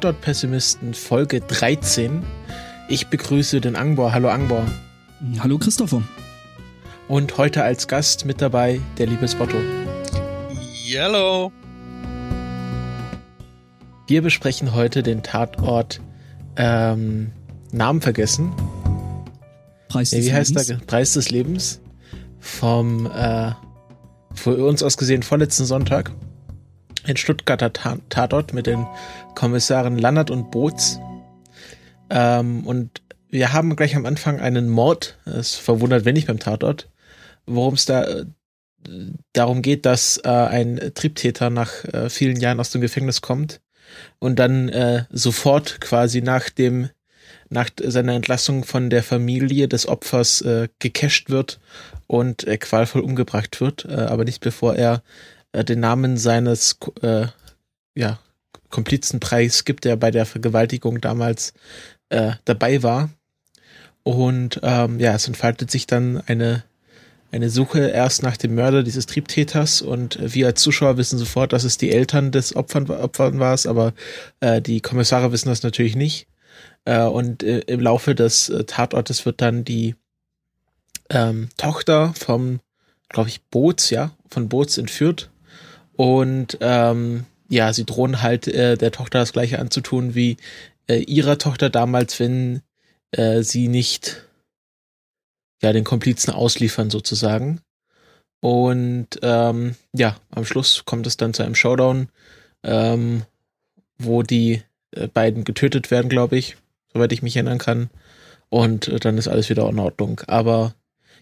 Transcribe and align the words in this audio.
Tatort-Pessimisten 0.00 0.94
Folge 0.94 1.42
13. 1.42 2.22
Ich 2.88 3.08
begrüße 3.08 3.60
den 3.60 3.76
Angbor. 3.76 4.14
Hallo 4.14 4.30
Angbor. 4.30 4.64
Hallo 5.40 5.58
Christopher. 5.58 6.02
Und 7.06 7.36
heute 7.36 7.62
als 7.62 7.86
Gast 7.86 8.24
mit 8.24 8.40
dabei 8.40 8.80
der 8.96 9.08
liebe 9.08 9.28
Spotto. 9.28 9.58
Hello. 10.86 11.52
Wir 14.06 14.22
besprechen 14.22 14.74
heute 14.74 15.02
den 15.02 15.22
Tatort 15.22 16.00
ähm, 16.56 17.32
Namen 17.70 18.00
vergessen. 18.00 18.54
Preis 19.88 20.10
des 20.10 20.20
nee, 20.20 20.30
wie 20.30 20.32
heißt 20.32 20.50
Lebens. 20.52 20.66
der? 20.66 20.76
Preis 20.86 21.12
des 21.12 21.30
Lebens. 21.30 21.82
Vom 22.38 23.04
äh, 23.04 23.52
für 24.32 24.64
uns 24.64 24.82
aus 24.82 24.96
gesehen 24.96 25.22
vorletzten 25.22 25.66
Sonntag. 25.66 26.10
Ein 27.10 27.16
Stuttgarter 27.16 27.72
Ta 27.72 27.98
Tatort 28.08 28.54
mit 28.54 28.68
den 28.68 28.86
Kommissaren 29.34 29.98
Lannert 29.98 30.30
und 30.30 30.52
Boots. 30.52 31.00
Ähm, 32.08 32.64
und 32.64 33.02
wir 33.28 33.52
haben 33.52 33.74
gleich 33.74 33.96
am 33.96 34.06
Anfang 34.06 34.38
einen 34.38 34.68
Mord. 34.68 35.18
Es 35.24 35.56
verwundert 35.56 36.04
wenig 36.04 36.26
beim 36.26 36.38
Tatort, 36.38 36.88
worum 37.46 37.74
es 37.74 37.84
da 37.84 38.04
äh, 38.04 38.26
darum 39.32 39.60
geht, 39.60 39.86
dass 39.86 40.18
äh, 40.18 40.28
ein 40.28 40.92
Triebtäter 40.94 41.50
nach 41.50 41.84
äh, 41.86 42.08
vielen 42.10 42.38
Jahren 42.38 42.60
aus 42.60 42.70
dem 42.70 42.80
Gefängnis 42.80 43.22
kommt 43.22 43.60
und 44.20 44.38
dann 44.38 44.68
äh, 44.68 45.06
sofort 45.10 45.80
quasi 45.80 46.22
nach 46.22 46.48
dem 46.48 46.90
nach 47.48 47.70
seiner 47.82 48.12
Entlassung 48.12 48.62
von 48.62 48.88
der 48.88 49.02
Familie 49.02 49.66
des 49.66 49.88
Opfers 49.88 50.42
äh, 50.42 50.68
gecasht 50.78 51.28
wird 51.28 51.58
und 52.06 52.46
äh, 52.46 52.56
qualvoll 52.56 53.02
umgebracht 53.02 53.60
wird, 53.60 53.84
äh, 53.86 53.94
aber 53.94 54.24
nicht 54.24 54.40
bevor 54.40 54.76
er 54.76 55.02
äh, 55.52 55.64
den 55.64 55.80
Namen 55.80 56.16
seines 56.16 56.78
äh, 57.02 57.26
ja, 57.94 58.18
Komplizen 58.68 59.20
preisgibt, 59.20 59.84
der 59.84 59.96
bei 59.96 60.10
der 60.10 60.26
Vergewaltigung 60.26 61.00
damals 61.00 61.52
äh, 62.08 62.32
dabei 62.44 62.82
war. 62.82 63.10
Und 64.02 64.60
ähm, 64.62 64.98
ja, 64.98 65.14
es 65.14 65.26
entfaltet 65.26 65.70
sich 65.70 65.86
dann 65.86 66.22
eine 66.26 66.64
eine 67.32 67.50
Suche 67.50 67.88
erst 67.88 68.22
nach 68.22 68.36
dem 68.36 68.54
Mörder 68.54 68.82
dieses 68.82 69.06
Triebtäters 69.06 69.82
und 69.82 70.18
wir 70.20 70.48
als 70.48 70.62
Zuschauer 70.62 70.96
wissen 70.96 71.18
sofort, 71.18 71.52
dass 71.52 71.64
es 71.64 71.78
die 71.78 71.92
Eltern 71.92 72.32
des 72.32 72.56
Opfern, 72.56 72.90
Opfern 72.90 73.38
war, 73.38 73.58
aber 73.66 73.92
äh, 74.40 74.60
die 74.60 74.80
Kommissare 74.80 75.30
wissen 75.32 75.48
das 75.48 75.62
natürlich 75.62 75.96
nicht. 75.96 76.26
Äh, 76.84 77.02
und 77.02 77.42
äh, 77.42 77.60
im 77.60 77.80
Laufe 77.80 78.14
des 78.14 78.48
äh, 78.48 78.64
Tatortes 78.64 79.26
wird 79.26 79.40
dann 79.40 79.64
die 79.64 79.94
ähm, 81.08 81.48
Tochter 81.56 82.12
vom, 82.14 82.60
glaube 83.08 83.28
ich, 83.28 83.42
Boots, 83.44 83.90
ja, 83.90 84.10
von 84.28 84.48
Boots 84.48 84.78
entführt. 84.78 85.30
Und 86.00 86.56
ähm, 86.62 87.26
ja, 87.50 87.74
sie 87.74 87.84
drohen 87.84 88.22
halt 88.22 88.48
äh, 88.48 88.78
der 88.78 88.90
Tochter 88.90 89.18
das 89.18 89.34
gleiche 89.34 89.58
anzutun 89.58 90.14
wie 90.14 90.38
äh, 90.88 91.00
ihrer 91.00 91.36
Tochter 91.36 91.68
damals, 91.68 92.18
wenn 92.18 92.62
äh, 93.10 93.42
sie 93.42 93.68
nicht 93.68 94.24
ja 95.60 95.74
den 95.74 95.84
Komplizen 95.84 96.32
ausliefern 96.32 96.88
sozusagen. 96.88 97.60
Und 98.40 99.08
ähm, 99.20 99.76
ja, 99.92 100.16
am 100.30 100.46
Schluss 100.46 100.86
kommt 100.86 101.06
es 101.06 101.18
dann 101.18 101.34
zu 101.34 101.42
einem 101.42 101.54
Showdown, 101.54 102.08
ähm, 102.62 103.24
wo 103.98 104.22
die 104.22 104.62
äh, 104.92 105.06
beiden 105.06 105.44
getötet 105.44 105.90
werden, 105.90 106.08
glaube 106.08 106.38
ich, 106.38 106.56
soweit 106.94 107.12
ich 107.12 107.20
mich 107.20 107.36
erinnern 107.36 107.58
kann. 107.58 107.90
Und 108.48 108.88
äh, 108.88 109.00
dann 109.00 109.18
ist 109.18 109.28
alles 109.28 109.50
wieder 109.50 109.68
in 109.68 109.78
Ordnung. 109.78 110.22
Aber 110.28 110.72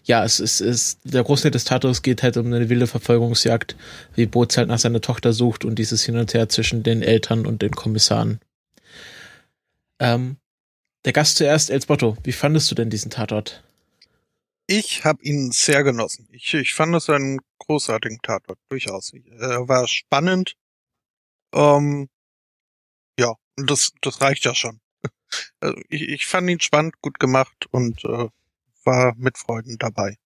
ja, 0.09 0.23
es 0.23 0.39
ist, 0.39 0.59
ist 0.59 0.99
der 1.03 1.23
Großteil 1.23 1.51
des 1.51 1.65
Tatorts 1.65 2.01
geht 2.01 2.23
halt 2.23 2.35
um 2.35 2.47
eine 2.47 2.67
wilde 2.67 2.87
Verfolgungsjagd, 2.87 3.75
wie 4.15 4.25
Boots 4.25 4.57
halt 4.57 4.67
nach 4.67 4.79
seiner 4.79 5.01
Tochter 5.01 5.33
sucht 5.33 5.65
und 5.65 5.75
dieses 5.75 6.03
Hin 6.03 6.17
und 6.17 6.33
Her 6.33 6.49
zwischen 6.49 6.81
den 6.81 7.03
Eltern 7.03 7.45
und 7.45 7.61
den 7.61 7.75
Kommissaren. 7.75 8.39
Ähm, 9.99 10.37
der 11.05 11.13
Gast 11.13 11.37
zuerst, 11.37 11.69
Elsbotto, 11.69 12.17
wie 12.23 12.31
fandest 12.31 12.71
du 12.71 12.75
denn 12.75 12.89
diesen 12.89 13.11
Tatort? 13.11 13.63
Ich 14.65 15.05
habe 15.05 15.21
ihn 15.21 15.51
sehr 15.51 15.83
genossen. 15.83 16.27
Ich, 16.31 16.55
ich 16.55 16.73
fand 16.73 16.95
es 16.95 17.07
einen 17.07 17.39
großartigen 17.59 18.17
Tatort, 18.23 18.57
durchaus. 18.67 19.13
Er 19.39 19.67
war 19.67 19.87
spannend. 19.87 20.55
Ähm, 21.53 22.09
ja, 23.19 23.35
das, 23.57 23.91
das 24.01 24.21
reicht 24.21 24.43
ja 24.43 24.55
schon. 24.55 24.81
Also 25.59 25.79
ich, 25.89 26.01
ich 26.09 26.25
fand 26.25 26.49
ihn 26.49 26.59
spannend, 26.59 26.95
gut 27.01 27.19
gemacht 27.19 27.67
und 27.69 28.03
äh, 28.03 28.29
war 28.89 29.15
mit 29.17 29.37
Freuden 29.37 29.77
dabei. 29.77 30.17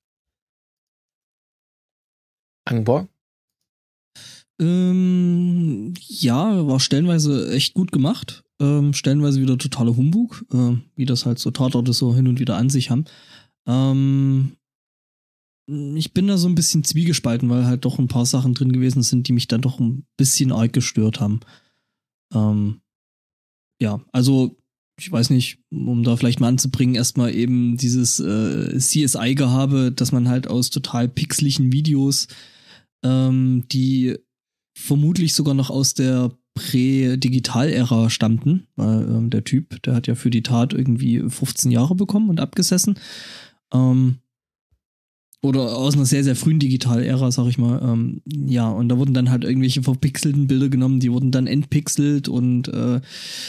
Angbor? 2.65 3.09
Ähm, 4.59 5.93
ja, 5.99 6.65
war 6.67 6.79
stellenweise 6.79 7.51
echt 7.51 7.73
gut 7.73 7.91
gemacht. 7.91 8.43
Ähm, 8.61 8.93
stellenweise 8.93 9.41
wieder 9.41 9.57
totaler 9.57 9.97
Humbug, 9.97 10.45
äh, 10.53 10.77
wie 10.95 11.05
das 11.05 11.25
halt 11.25 11.39
so 11.39 11.51
Tatorte 11.51 11.91
so 11.91 12.15
hin 12.15 12.27
und 12.27 12.39
wieder 12.39 12.55
an 12.55 12.69
sich 12.69 12.89
haben. 12.89 13.05
Ähm, 13.67 14.55
ich 15.67 16.13
bin 16.13 16.27
da 16.27 16.37
so 16.37 16.47
ein 16.47 16.55
bisschen 16.55 16.83
zwiegespalten, 16.83 17.49
weil 17.49 17.65
halt 17.65 17.83
doch 17.83 17.99
ein 17.99 18.07
paar 18.07 18.25
Sachen 18.25 18.53
drin 18.53 18.71
gewesen 18.71 19.01
sind, 19.01 19.27
die 19.27 19.33
mich 19.33 19.47
dann 19.47 19.61
doch 19.61 19.79
ein 19.79 20.05
bisschen 20.17 20.51
arg 20.51 20.71
gestört 20.71 21.19
haben. 21.19 21.39
Ähm, 22.33 22.81
ja, 23.81 24.01
also 24.11 24.55
ich 25.03 25.11
weiß 25.11 25.31
nicht, 25.31 25.59
um 25.69 26.03
da 26.03 26.15
vielleicht 26.15 26.39
mal 26.39 26.47
anzubringen, 26.47 26.95
erstmal 26.95 27.35
eben 27.35 27.75
dieses 27.75 28.21
äh, 28.21 28.77
CSI-Gehabe, 28.77 29.91
dass 29.91 30.13
man 30.13 30.29
halt 30.29 30.47
aus 30.47 30.69
total 30.69 31.09
pixeligen 31.09 31.73
Videos, 31.73 32.27
ähm, 33.03 33.65
die 33.69 34.17
vermutlich 34.77 35.35
sogar 35.35 35.55
noch 35.55 35.69
aus 35.69 35.93
der 35.93 36.31
Prä-Digital-Ära 36.55 38.09
stammten, 38.09 38.67
weil 38.77 39.01
ähm, 39.03 39.29
der 39.29 39.43
Typ, 39.43 39.81
der 39.83 39.93
hat 39.93 40.07
ja 40.07 40.15
für 40.15 40.29
die 40.29 40.43
Tat 40.43 40.73
irgendwie 40.73 41.21
15 41.27 41.69
Jahre 41.69 41.95
bekommen 41.95 42.29
und 42.29 42.39
abgesessen. 42.39 42.97
Ähm, 43.73 44.19
oder 45.43 45.75
aus 45.75 45.95
einer 45.95 46.05
sehr, 46.05 46.23
sehr 46.23 46.37
frühen 46.37 46.59
Digital-Ära, 46.59 47.29
sag 47.29 47.47
ich 47.47 47.57
mal. 47.57 47.81
Ähm, 47.83 48.21
ja, 48.25 48.69
und 48.69 48.87
da 48.87 48.97
wurden 48.97 49.13
dann 49.13 49.29
halt 49.29 49.43
irgendwelche 49.43 49.83
verpixelten 49.83 50.47
Bilder 50.47 50.69
genommen, 50.69 51.01
die 51.01 51.11
wurden 51.11 51.31
dann 51.31 51.47
entpixelt 51.47 52.29
und 52.29 52.69
äh, 52.69 53.01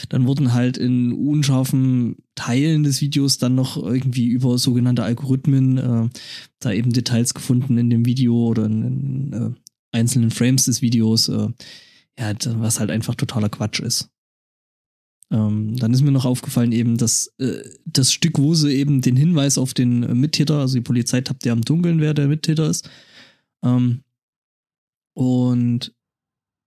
dann 0.09 0.27
wurden 0.27 0.53
halt 0.53 0.77
in 0.77 1.13
unscharfen 1.13 2.17
Teilen 2.35 2.83
des 2.83 2.99
Videos 2.99 3.37
dann 3.37 3.55
noch 3.55 3.77
irgendwie 3.77 4.27
über 4.27 4.57
sogenannte 4.57 5.03
Algorithmen 5.03 5.77
äh, 5.77 6.09
da 6.59 6.73
eben 6.73 6.91
Details 6.91 7.33
gefunden 7.33 7.77
in 7.77 7.89
dem 7.89 8.05
Video 8.05 8.35
oder 8.45 8.65
in, 8.65 8.83
in 8.83 9.33
äh, 9.33 9.49
einzelnen 9.93 10.31
Frames 10.31 10.65
des 10.65 10.81
Videos. 10.81 11.29
Äh, 11.29 11.47
ja, 12.19 12.33
was 12.55 12.81
halt 12.81 12.91
einfach 12.91 13.15
totaler 13.15 13.49
Quatsch 13.49 13.79
ist. 13.79 14.09
Ähm, 15.31 15.75
dann 15.77 15.93
ist 15.93 16.01
mir 16.01 16.11
noch 16.11 16.25
aufgefallen 16.25 16.71
eben, 16.71 16.97
dass 16.97 17.33
äh, 17.39 17.63
das 17.85 18.11
Stück, 18.11 18.37
wo 18.37 18.53
sie 18.53 18.73
eben 18.73 19.01
den 19.01 19.15
Hinweis 19.15 19.57
auf 19.57 19.73
den 19.73 20.03
äh, 20.03 20.13
Mittäter, 20.13 20.59
also 20.59 20.75
die 20.75 20.81
Polizei 20.81 21.21
tappt 21.21 21.45
ja 21.45 21.53
am 21.53 21.61
Dunkeln, 21.61 21.99
wer 21.99 22.13
der 22.13 22.27
Mittäter 22.27 22.69
ist. 22.69 22.89
Ähm, 23.63 24.03
und 25.15 25.93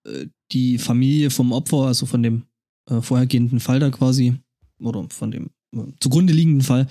äh, 0.07 0.27
die 0.51 0.79
Familie 0.79 1.31
vom 1.31 1.53
Opfer, 1.53 1.87
also 1.87 2.07
von 2.07 2.23
dem 2.23 2.45
äh, 2.91 3.01
vorhergehenden 3.01 3.61
Fall 3.61 3.79
da 3.79 3.91
quasi, 3.91 4.35
oder 4.81 5.07
von 5.11 5.31
dem 5.31 5.51
äh, 5.75 5.93
zugrunde 6.01 6.33
liegenden 6.33 6.63
Fall, 6.63 6.89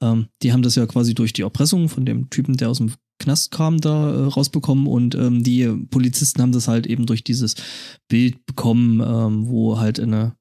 ähm, 0.00 0.28
die 0.42 0.52
haben 0.52 0.62
das 0.62 0.76
ja 0.76 0.86
quasi 0.86 1.14
durch 1.14 1.32
die 1.32 1.42
Erpressung 1.42 1.88
von 1.88 2.06
dem 2.06 2.30
Typen, 2.30 2.56
der 2.56 2.70
aus 2.70 2.78
dem 2.78 2.92
Knast 3.18 3.50
kam, 3.50 3.80
da 3.80 4.10
äh, 4.10 4.24
rausbekommen 4.24 4.86
und 4.86 5.14
ähm, 5.14 5.42
die 5.42 5.66
Polizisten 5.90 6.40
haben 6.40 6.52
das 6.52 6.68
halt 6.68 6.86
eben 6.86 7.04
durch 7.04 7.22
dieses 7.22 7.56
Bild 8.08 8.46
bekommen, 8.46 9.00
ähm, 9.00 9.48
wo 9.48 9.78
halt 9.78 10.00
eine 10.00 10.34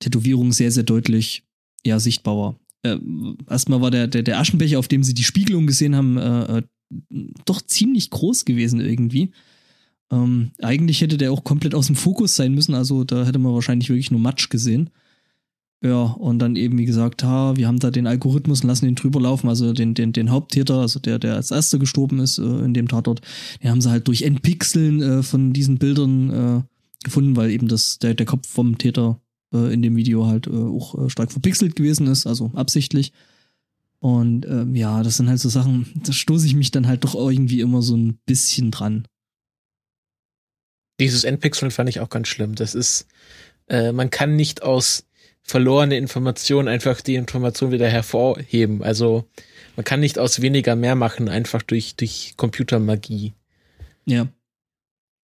Tätowierung 0.00 0.52
sehr, 0.52 0.70
sehr 0.70 0.82
deutlich 0.82 1.44
ja, 1.84 1.98
sichtbar 2.00 2.36
war. 2.36 2.60
Äh, 2.82 2.98
erstmal 3.48 3.80
war 3.80 3.90
der, 3.90 4.06
der, 4.06 4.22
der 4.22 4.38
Aschenbecher, 4.38 4.78
auf 4.78 4.88
dem 4.88 5.02
sie 5.02 5.14
die 5.14 5.24
Spiegelung 5.24 5.66
gesehen 5.66 5.96
haben, 5.96 6.16
äh, 6.16 6.58
äh, 6.58 6.62
doch 7.44 7.62
ziemlich 7.62 8.10
groß 8.10 8.44
gewesen 8.44 8.80
irgendwie. 8.80 9.32
Ähm, 10.10 10.52
eigentlich 10.60 11.00
hätte 11.00 11.16
der 11.16 11.32
auch 11.32 11.44
komplett 11.44 11.74
aus 11.74 11.86
dem 11.86 11.96
Fokus 11.96 12.36
sein 12.36 12.54
müssen, 12.54 12.74
also 12.74 13.04
da 13.04 13.26
hätte 13.26 13.38
man 13.38 13.54
wahrscheinlich 13.54 13.88
wirklich 13.88 14.10
nur 14.10 14.20
Matsch 14.20 14.50
gesehen. 14.50 14.90
Ja, 15.82 16.04
und 16.04 16.38
dann 16.38 16.56
eben, 16.56 16.78
wie 16.78 16.86
gesagt, 16.86 17.22
ha, 17.22 17.54
wir 17.56 17.66
haben 17.66 17.78
da 17.78 17.90
den 17.90 18.06
Algorithmus 18.06 18.62
und 18.62 18.68
lassen 18.68 18.86
den 18.86 18.94
drüber 18.94 19.20
laufen, 19.20 19.48
also 19.48 19.72
den, 19.72 19.94
den, 19.94 20.12
den 20.12 20.30
Haupttäter, 20.30 20.80
also 20.80 21.00
der, 21.00 21.18
der 21.18 21.34
als 21.34 21.50
erster 21.50 21.78
gestorben 21.78 22.18
ist 22.18 22.38
äh, 22.38 22.42
in 22.42 22.72
dem 22.72 22.88
Tatort, 22.88 23.20
den 23.62 23.70
haben 23.70 23.80
sie 23.80 23.90
halt 23.90 24.08
durch 24.08 24.22
Entpixeln 24.22 25.02
äh, 25.02 25.22
von 25.22 25.52
diesen 25.52 25.78
Bildern 25.78 26.30
äh, 26.30 26.62
gefunden, 27.04 27.36
weil 27.36 27.50
eben 27.50 27.68
das, 27.68 27.98
der, 27.98 28.14
der 28.14 28.26
Kopf 28.26 28.48
vom 28.48 28.78
Täter 28.78 29.20
äh, 29.56 29.72
in 29.72 29.82
dem 29.82 29.96
Video 29.96 30.26
halt 30.26 30.46
äh, 30.46 30.50
auch 30.50 31.06
äh, 31.06 31.10
stark 31.10 31.32
verpixelt 31.32 31.76
gewesen 31.76 32.06
ist, 32.06 32.26
also 32.26 32.50
absichtlich. 32.54 33.12
Und 33.98 34.46
ähm, 34.46 34.76
ja, 34.76 35.02
das 35.02 35.16
sind 35.16 35.28
halt 35.28 35.40
so 35.40 35.48
Sachen, 35.48 35.90
da 36.04 36.12
stoße 36.12 36.46
ich 36.46 36.54
mich 36.54 36.70
dann 36.70 36.86
halt 36.86 37.04
doch 37.04 37.14
irgendwie 37.14 37.60
immer 37.60 37.82
so 37.82 37.96
ein 37.96 38.18
bisschen 38.26 38.70
dran. 38.70 39.08
Dieses 41.00 41.24
Endpixeln 41.24 41.70
fand 41.70 41.88
ich 41.88 42.00
auch 42.00 42.08
ganz 42.08 42.28
schlimm. 42.28 42.54
Das 42.54 42.74
ist, 42.74 43.06
äh, 43.68 43.92
man 43.92 44.10
kann 44.10 44.36
nicht 44.36 44.62
aus 44.62 45.06
verlorene 45.42 45.96
Informationen 45.96 46.68
einfach 46.68 47.00
die 47.00 47.14
Information 47.14 47.70
wieder 47.70 47.88
hervorheben. 47.88 48.82
Also 48.82 49.28
man 49.76 49.84
kann 49.84 50.00
nicht 50.00 50.18
aus 50.18 50.40
weniger 50.42 50.74
mehr 50.74 50.94
machen, 50.94 51.28
einfach 51.28 51.62
durch, 51.62 51.96
durch 51.96 52.34
Computermagie. 52.36 53.34
Ja. 54.06 54.28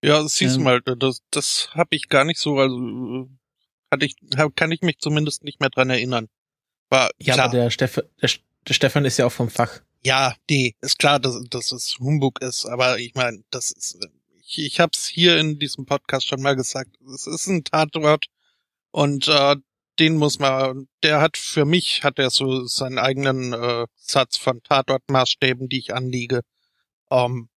Ja, 0.04 0.22
das 0.22 0.36
siehst 0.36 0.56
du 0.56 0.60
Ähm. 0.60 0.64
mal, 0.64 0.82
das, 0.82 1.24
das 1.32 1.70
habe 1.74 1.96
ich 1.96 2.08
gar 2.08 2.24
nicht 2.24 2.40
so, 2.40 2.58
also 2.58 3.30
Hatte 3.92 4.06
ich, 4.06 4.16
kann 4.56 4.72
ich 4.72 4.82
mich 4.82 5.00
zumindest 5.00 5.44
nicht 5.44 5.60
mehr 5.60 5.70
dran 5.70 5.90
erinnern. 5.90 6.28
War, 6.90 7.10
ja, 7.20 7.34
klar. 7.34 7.48
aber 7.48 7.58
der, 7.58 7.70
Steff, 7.70 7.96
der, 7.96 8.30
der 8.68 8.74
Stefan 8.74 9.06
ist 9.06 9.18
ja 9.18 9.26
auch 9.26 9.32
vom 9.32 9.50
Fach. 9.50 9.82
Ja, 10.04 10.36
nee, 10.50 10.76
ist 10.82 11.00
klar, 11.00 11.20
dass, 11.20 11.42
dass 11.50 11.72
es 11.72 11.98
Humbug 12.00 12.42
ist, 12.42 12.66
aber 12.66 13.00
ich 13.00 13.16
meine, 13.16 13.44
das 13.50 13.72
ist, 13.72 13.98
ich, 14.40 14.60
ich 14.60 14.80
habe 14.80 14.92
es 14.94 15.08
hier 15.08 15.38
in 15.38 15.60
diesem 15.60 15.86
Podcast 15.86 16.28
schon 16.28 16.42
mal 16.42 16.56
gesagt, 16.56 16.92
es 17.14 17.28
ist 17.28 17.48
ein 17.48 17.64
Tatort 17.64 18.26
und 18.92 19.28
äh, 19.28 19.56
den 20.00 20.18
muss 20.18 20.40
man, 20.40 20.88
der 21.04 21.22
hat 21.22 21.38
für 21.38 21.66
mich, 21.66 22.04
hat 22.04 22.20
er 22.20 22.30
so 22.30 22.66
seinen 22.66 23.00
eigenen 23.00 23.54
äh, 23.54 23.88
Satz 23.96 24.38
von 24.38 24.62
Tatortmaßstäben, 24.64 25.70
die 25.70 25.80
ich 25.80 25.94
anliege. 25.94 26.42
Ähm, 27.10 27.50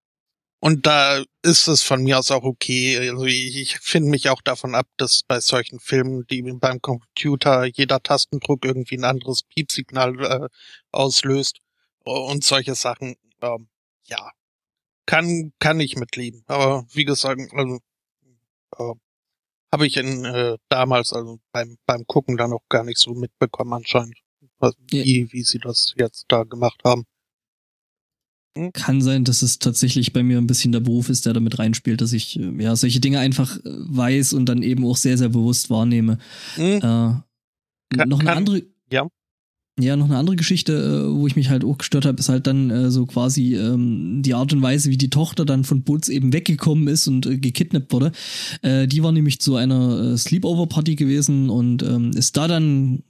und 0.60 0.86
da 0.86 1.24
ist 1.42 1.68
es 1.68 1.82
von 1.82 2.02
mir 2.02 2.18
aus 2.18 2.30
auch 2.30 2.44
okay. 2.44 2.98
Also 3.10 3.24
ich, 3.24 3.56
ich 3.56 3.78
finde 3.78 4.10
mich 4.10 4.28
auch 4.28 4.42
davon 4.42 4.74
ab, 4.74 4.86
dass 4.98 5.22
bei 5.26 5.40
solchen 5.40 5.80
Filmen, 5.80 6.26
die 6.30 6.42
beim 6.42 6.80
Computer 6.82 7.64
jeder 7.64 8.02
Tastendruck 8.02 8.64
irgendwie 8.64 8.98
ein 8.98 9.04
anderes 9.04 9.42
Piepsignal 9.44 10.20
äh, 10.20 10.48
auslöst 10.92 11.60
und 12.04 12.44
solche 12.44 12.74
Sachen, 12.74 13.16
ähm, 13.42 13.68
ja, 14.06 14.30
kann 15.06 15.52
kann 15.58 15.80
ich 15.80 15.96
mitleben. 15.96 16.44
Aber 16.46 16.86
wie 16.92 17.04
gesagt, 17.04 17.40
also 17.54 17.78
äh, 18.78 18.94
habe 19.72 19.86
ich 19.86 19.96
in 19.96 20.24
äh, 20.24 20.58
damals 20.68 21.12
also 21.12 21.38
beim 21.52 21.78
beim 21.86 22.06
Gucken 22.06 22.36
dann 22.36 22.52
auch 22.52 22.64
gar 22.68 22.84
nicht 22.84 22.98
so 22.98 23.14
mitbekommen 23.14 23.72
anscheinend, 23.74 24.18
wie 24.88 25.32
wie 25.32 25.42
sie 25.44 25.58
das 25.58 25.94
jetzt 25.96 26.26
da 26.28 26.44
gemacht 26.44 26.82
haben. 26.84 27.06
Kann 28.72 29.00
sein, 29.00 29.24
dass 29.24 29.42
es 29.42 29.60
tatsächlich 29.60 30.12
bei 30.12 30.24
mir 30.24 30.38
ein 30.38 30.48
bisschen 30.48 30.72
der 30.72 30.80
Beruf 30.80 31.08
ist, 31.08 31.24
der 31.24 31.32
damit 31.32 31.58
reinspielt, 31.58 32.00
dass 32.00 32.12
ich 32.12 32.38
äh, 32.38 32.62
ja 32.62 32.74
solche 32.74 32.98
Dinge 32.98 33.20
einfach 33.20 33.58
äh, 33.58 33.60
weiß 33.64 34.32
und 34.32 34.46
dann 34.46 34.62
eben 34.62 34.84
auch 34.84 34.96
sehr, 34.96 35.16
sehr 35.16 35.28
bewusst 35.28 35.70
wahrnehme. 35.70 36.18
Mhm. 36.56 36.64
Äh, 36.64 36.80
kann, 36.80 37.22
noch 38.08 38.18
eine 38.18 38.28
kann, 38.28 38.38
andere. 38.38 38.62
Ja. 38.90 39.06
Ja, 39.78 39.96
noch 39.96 40.06
eine 40.06 40.18
andere 40.18 40.36
Geschichte, 40.36 40.74
äh, 40.74 41.14
wo 41.14 41.26
ich 41.26 41.36
mich 41.36 41.48
halt 41.48 41.64
auch 41.64 41.78
gestört 41.78 42.04
habe, 42.04 42.18
ist 42.18 42.28
halt 42.28 42.46
dann 42.46 42.70
äh, 42.70 42.90
so 42.90 43.06
quasi 43.06 43.54
ähm, 43.54 44.20
die 44.22 44.34
Art 44.34 44.52
und 44.52 44.62
Weise, 44.62 44.90
wie 44.90 44.98
die 44.98 45.10
Tochter 45.10 45.44
dann 45.44 45.64
von 45.64 45.82
Boots 45.82 46.08
eben 46.08 46.32
weggekommen 46.32 46.88
ist 46.88 47.06
und 47.06 47.24
äh, 47.26 47.38
gekidnappt 47.38 47.92
wurde. 47.92 48.12
Die 48.62 49.02
war 49.02 49.12
nämlich 49.12 49.40
zu 49.40 49.56
einer 49.56 50.16
Sleepover-Party 50.16 50.96
gewesen 50.96 51.50
und 51.50 51.82
ähm, 51.82 52.10
ist 52.14 52.36
da 52.36 52.48
dann 52.48 53.02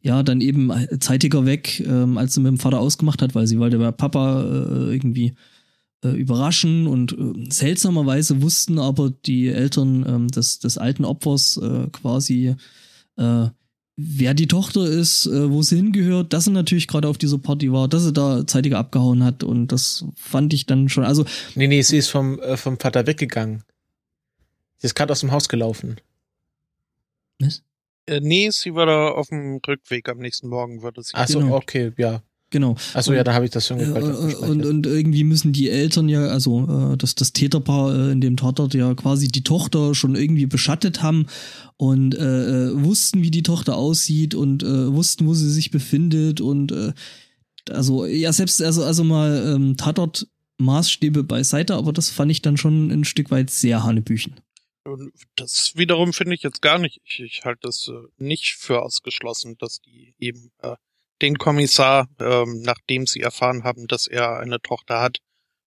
ja 0.00 0.22
dann 0.22 0.40
eben 0.40 0.72
zeitiger 1.00 1.44
weg, 1.46 1.80
äh, 1.80 1.90
als 1.90 2.34
sie 2.34 2.40
mit 2.40 2.50
dem 2.50 2.58
Vater 2.58 2.80
ausgemacht 2.80 3.22
hat, 3.22 3.34
weil 3.34 3.46
sie 3.46 3.58
wollte 3.58 3.78
bei 3.78 3.92
Papa 3.92 4.42
irgendwie 4.42 5.34
überraschen 6.02 6.86
und 6.86 7.16
seltsamerweise 7.52 8.40
wussten 8.42 8.78
aber 8.78 9.10
die 9.10 9.48
Eltern 9.48 10.28
des, 10.28 10.60
des 10.60 10.78
alten 10.78 11.04
Opfers 11.04 11.60
quasi 11.92 12.54
äh, 13.16 13.48
wer 13.96 14.34
die 14.34 14.46
Tochter 14.46 14.84
ist, 14.84 15.26
äh, 15.26 15.50
wo 15.50 15.62
sie 15.62 15.76
hingehört, 15.76 16.32
dass 16.32 16.44
sie 16.44 16.50
natürlich 16.50 16.86
gerade 16.86 17.08
auf 17.08 17.18
dieser 17.18 17.38
Party 17.38 17.72
war, 17.72 17.88
dass 17.88 18.04
sie 18.04 18.12
da 18.12 18.46
zeitiger 18.46 18.78
abgehauen 18.78 19.24
hat 19.24 19.42
und 19.42 19.68
das 19.68 20.04
fand 20.14 20.52
ich 20.52 20.66
dann 20.66 20.88
schon, 20.88 21.04
also. 21.04 21.24
Nee, 21.54 21.66
nee, 21.66 21.82
sie 21.82 21.96
ist 21.96 22.08
vom, 22.08 22.38
äh, 22.40 22.56
vom 22.56 22.78
Vater 22.78 23.06
weggegangen. 23.06 23.64
Sie 24.78 24.86
ist 24.86 24.94
gerade 24.94 25.12
aus 25.12 25.20
dem 25.20 25.32
Haus 25.32 25.48
gelaufen. 25.48 25.96
Was? 27.38 27.62
Äh, 28.06 28.20
nee, 28.20 28.50
sie 28.50 28.74
war 28.74 28.86
da 28.86 29.08
auf 29.08 29.28
dem 29.28 29.60
Rückweg 29.66 30.08
am 30.08 30.18
nächsten 30.18 30.48
Morgen, 30.48 30.82
würde 30.82 31.02
sie. 31.02 31.14
Ach 31.14 31.26
so, 31.26 31.40
genau. 31.40 31.56
okay, 31.56 31.92
ja. 31.96 32.22
Genau. 32.50 32.76
Achso, 32.94 33.12
ja, 33.12 33.24
da 33.24 33.34
habe 33.34 33.44
ich 33.44 33.50
das 33.50 33.66
schon 33.66 33.78
gehört. 33.78 34.02
Äh, 34.02 34.36
und, 34.36 34.64
und 34.64 34.86
irgendwie 34.86 35.24
müssen 35.24 35.52
die 35.52 35.68
Eltern 35.68 36.08
ja, 36.08 36.26
also 36.26 36.92
äh, 36.92 36.96
das, 36.96 37.16
das 37.16 37.32
Täterpaar 37.32 37.92
äh, 37.92 38.12
in 38.12 38.20
dem 38.20 38.36
Tatort 38.36 38.74
ja 38.74 38.94
quasi 38.94 39.28
die 39.28 39.42
Tochter 39.42 39.94
schon 39.94 40.14
irgendwie 40.14 40.46
beschattet 40.46 41.02
haben 41.02 41.26
und 41.76 42.14
äh, 42.14 42.68
äh, 42.68 42.84
wussten, 42.84 43.22
wie 43.22 43.32
die 43.32 43.42
Tochter 43.42 43.76
aussieht 43.76 44.34
und 44.34 44.62
äh, 44.62 44.92
wussten, 44.92 45.26
wo 45.26 45.34
sie 45.34 45.50
sich 45.50 45.72
befindet 45.72 46.40
und 46.40 46.70
äh, 46.70 46.92
also 47.68 48.06
ja 48.06 48.32
selbst 48.32 48.62
also 48.62 48.84
also 48.84 49.02
mal 49.02 49.54
ähm, 49.54 49.76
Tatort 49.76 50.28
Maßstäbe 50.58 51.24
beiseite, 51.24 51.74
aber 51.74 51.92
das 51.92 52.10
fand 52.10 52.30
ich 52.30 52.42
dann 52.42 52.56
schon 52.56 52.90
ein 52.90 53.04
Stück 53.04 53.30
weit 53.30 53.50
sehr 53.50 53.82
hanebüchen. 53.82 54.36
Das 55.34 55.72
wiederum 55.74 56.12
finde 56.12 56.34
ich 56.34 56.42
jetzt 56.42 56.62
gar 56.62 56.78
nicht. 56.78 57.00
Ich, 57.04 57.20
ich 57.20 57.44
halte 57.44 57.60
das 57.62 57.88
äh, 57.88 58.06
nicht 58.18 58.54
für 58.54 58.82
ausgeschlossen, 58.82 59.56
dass 59.58 59.80
die 59.80 60.14
eben 60.18 60.52
äh, 60.62 60.76
den 61.22 61.38
Kommissar, 61.38 62.08
ähm, 62.20 62.62
nachdem 62.62 63.06
sie 63.06 63.20
erfahren 63.20 63.64
haben, 63.64 63.86
dass 63.86 64.06
er 64.06 64.38
eine 64.38 64.60
Tochter 64.60 65.00
hat, 65.00 65.18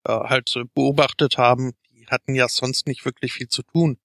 äh, 0.05 0.13
halt 0.13 0.53
beobachtet 0.75 1.39
haben. 1.39 1.73
Die 1.91 2.07
hatten 2.09 2.35
ja 2.35 2.49
sonst 2.49 2.87
nicht 2.87 3.05
wirklich 3.05 3.33
viel 3.33 3.49
zu 3.49 3.63
tun. 3.63 3.99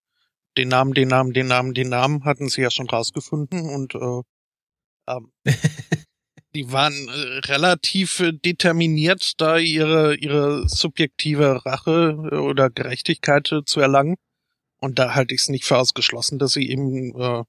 Den 0.57 0.69
Namen, 0.69 0.93
den 0.93 1.07
Namen, 1.07 1.33
den 1.33 1.47
Namen, 1.47 1.73
den 1.73 1.89
Namen 1.89 2.25
hatten 2.25 2.49
sie 2.49 2.61
ja 2.61 2.71
schon 2.71 2.89
rausgefunden 2.89 3.69
und 3.69 3.95
äh, 3.95 4.21
ähm, 5.07 5.31
die 6.55 6.71
waren 6.71 7.07
äh, 7.07 7.39
relativ 7.47 8.19
äh, 8.19 8.33
determiniert, 8.33 9.39
da 9.39 9.57
ihre 9.57 10.15
ihre 10.15 10.67
subjektive 10.67 11.65
Rache 11.65 12.29
äh, 12.31 12.35
oder 12.35 12.69
Gerechtigkeit 12.69 13.49
zu 13.65 13.79
erlangen. 13.79 14.17
Und 14.79 14.99
da 14.99 15.15
halte 15.15 15.35
ich 15.35 15.41
es 15.41 15.49
nicht 15.49 15.65
für 15.65 15.77
ausgeschlossen, 15.77 16.39
dass 16.39 16.53
sie 16.53 16.69
eben 16.69 17.15
äh, 17.19 17.43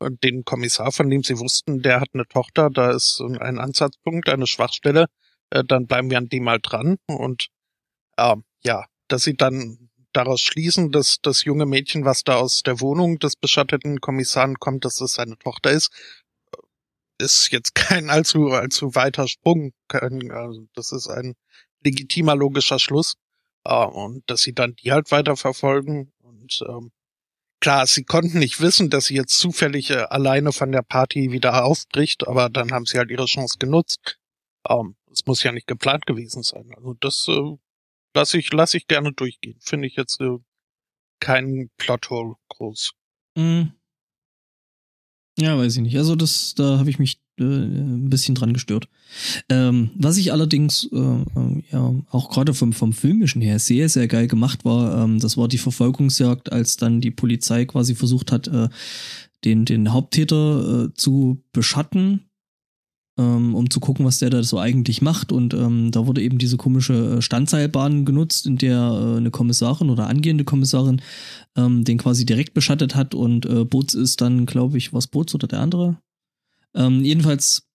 den 0.00 0.44
Kommissar, 0.44 0.92
von 0.92 1.08
dem 1.10 1.22
sie 1.22 1.38
wussten, 1.38 1.82
der 1.82 2.00
hat 2.00 2.08
eine 2.12 2.26
Tochter, 2.26 2.70
da 2.70 2.90
ist 2.90 3.20
ein 3.20 3.58
Ansatzpunkt, 3.58 4.28
eine 4.28 4.46
Schwachstelle, 4.46 5.06
äh, 5.50 5.64
dann 5.64 5.86
bleiben 5.86 6.10
wir 6.10 6.18
an 6.18 6.28
dem 6.28 6.44
mal 6.44 6.60
dran 6.60 6.96
und 7.06 7.48
äh, 8.16 8.36
ja, 8.64 8.86
dass 9.08 9.24
sie 9.24 9.36
dann 9.36 9.90
daraus 10.12 10.40
schließen, 10.40 10.92
dass 10.92 11.18
das 11.20 11.44
junge 11.44 11.66
Mädchen, 11.66 12.04
was 12.04 12.24
da 12.24 12.36
aus 12.36 12.62
der 12.62 12.80
Wohnung 12.80 13.18
des 13.18 13.36
beschatteten 13.36 14.00
Kommissaren 14.00 14.56
kommt, 14.56 14.84
dass 14.84 15.00
es 15.00 15.14
seine 15.14 15.36
Tochter 15.38 15.70
ist, 15.70 15.90
ist 17.18 17.50
jetzt 17.52 17.74
kein 17.74 18.10
allzu, 18.10 18.48
allzu 18.48 18.94
weiter 18.94 19.28
Sprung. 19.28 19.72
Also 19.88 20.66
das 20.74 20.92
ist 20.92 21.08
ein 21.08 21.34
legitimer 21.84 22.34
logischer 22.34 22.78
Schluss. 22.78 23.14
Äh, 23.64 23.84
und 23.84 24.28
dass 24.30 24.40
sie 24.42 24.54
dann 24.54 24.74
die 24.76 24.92
halt 24.92 25.10
weiter 25.10 25.36
verfolgen 25.36 26.12
und 26.22 26.62
ähm, 26.68 26.92
Klar, 27.60 27.86
sie 27.86 28.04
konnten 28.04 28.38
nicht 28.38 28.60
wissen, 28.60 28.90
dass 28.90 29.06
sie 29.06 29.14
jetzt 29.14 29.38
zufällig 29.38 29.90
äh, 29.90 29.94
alleine 29.96 30.52
von 30.52 30.72
der 30.72 30.82
Party 30.82 31.32
wieder 31.32 31.64
aufbricht, 31.64 32.26
aber 32.26 32.50
dann 32.50 32.70
haben 32.72 32.84
sie 32.84 32.98
halt 32.98 33.10
ihre 33.10 33.24
Chance 33.24 33.56
genutzt. 33.58 34.18
Ähm, 34.68 34.96
es 35.10 35.24
muss 35.26 35.42
ja 35.42 35.52
nicht 35.52 35.66
geplant 35.66 36.06
gewesen 36.06 36.42
sein. 36.42 36.70
Also 36.76 36.94
das 37.00 37.26
äh, 37.28 37.56
lasse 38.14 38.38
ich, 38.38 38.52
lass 38.52 38.74
ich 38.74 38.86
gerne 38.86 39.12
durchgehen. 39.12 39.58
Finde 39.60 39.88
ich 39.88 39.96
jetzt 39.96 40.20
äh, 40.20 40.38
kein 41.20 41.70
Plothole 41.78 42.34
groß. 42.48 42.92
Mhm. 43.36 43.72
Ja, 45.38 45.56
weiß 45.56 45.76
ich 45.76 45.82
nicht. 45.82 45.96
Also 45.96 46.16
das, 46.16 46.54
da 46.54 46.78
habe 46.78 46.90
ich 46.90 46.98
mich 46.98 47.20
äh, 47.38 47.44
ein 47.44 48.08
bisschen 48.08 48.34
dran 48.34 48.52
gestört. 48.52 48.88
Ähm, 49.48 49.90
was 49.96 50.16
ich 50.16 50.32
allerdings 50.32 50.88
äh, 50.92 50.96
äh, 50.96 51.62
ja 51.70 51.94
auch 52.10 52.30
gerade 52.30 52.54
vom, 52.54 52.72
vom 52.72 52.92
filmischen 52.92 53.42
her 53.42 53.58
sehr, 53.58 53.88
sehr 53.88 54.08
geil 54.08 54.26
gemacht 54.26 54.64
war, 54.64 55.04
ähm, 55.04 55.18
das 55.18 55.36
war 55.36 55.48
die 55.48 55.58
Verfolgungsjagd, 55.58 56.52
als 56.52 56.76
dann 56.76 57.00
die 57.00 57.10
Polizei 57.10 57.64
quasi 57.64 57.94
versucht 57.94 58.32
hat, 58.32 58.48
äh, 58.48 58.68
den, 59.44 59.64
den 59.64 59.92
Haupttäter 59.92 60.86
äh, 60.86 60.94
zu 60.94 61.42
beschatten, 61.52 62.26
ähm, 63.18 63.54
um 63.54 63.70
zu 63.70 63.80
gucken, 63.80 64.04
was 64.04 64.18
der 64.18 64.30
da 64.30 64.42
so 64.42 64.58
eigentlich 64.58 65.02
macht. 65.02 65.32
Und 65.32 65.54
ähm, 65.54 65.90
da 65.90 66.06
wurde 66.06 66.22
eben 66.22 66.38
diese 66.38 66.56
komische 66.56 67.18
äh, 67.18 67.22
Standseilbahn 67.22 68.04
genutzt, 68.04 68.46
in 68.46 68.58
der 68.58 68.78
äh, 68.78 69.16
eine 69.16 69.30
Kommissarin 69.30 69.90
oder 69.90 70.08
angehende 70.08 70.44
Kommissarin 70.44 71.00
ähm, 71.56 71.84
den 71.84 71.98
quasi 71.98 72.26
direkt 72.26 72.54
beschattet 72.54 72.94
hat 72.94 73.14
und 73.14 73.46
äh, 73.46 73.64
Boots 73.64 73.94
ist 73.94 74.20
dann, 74.20 74.46
glaube 74.46 74.78
ich, 74.78 74.92
was 74.92 75.06
Boots 75.06 75.34
oder 75.34 75.46
der 75.46 75.60
andere? 75.60 75.98
Ähm, 76.76 77.04
jedenfalls, 77.04 77.66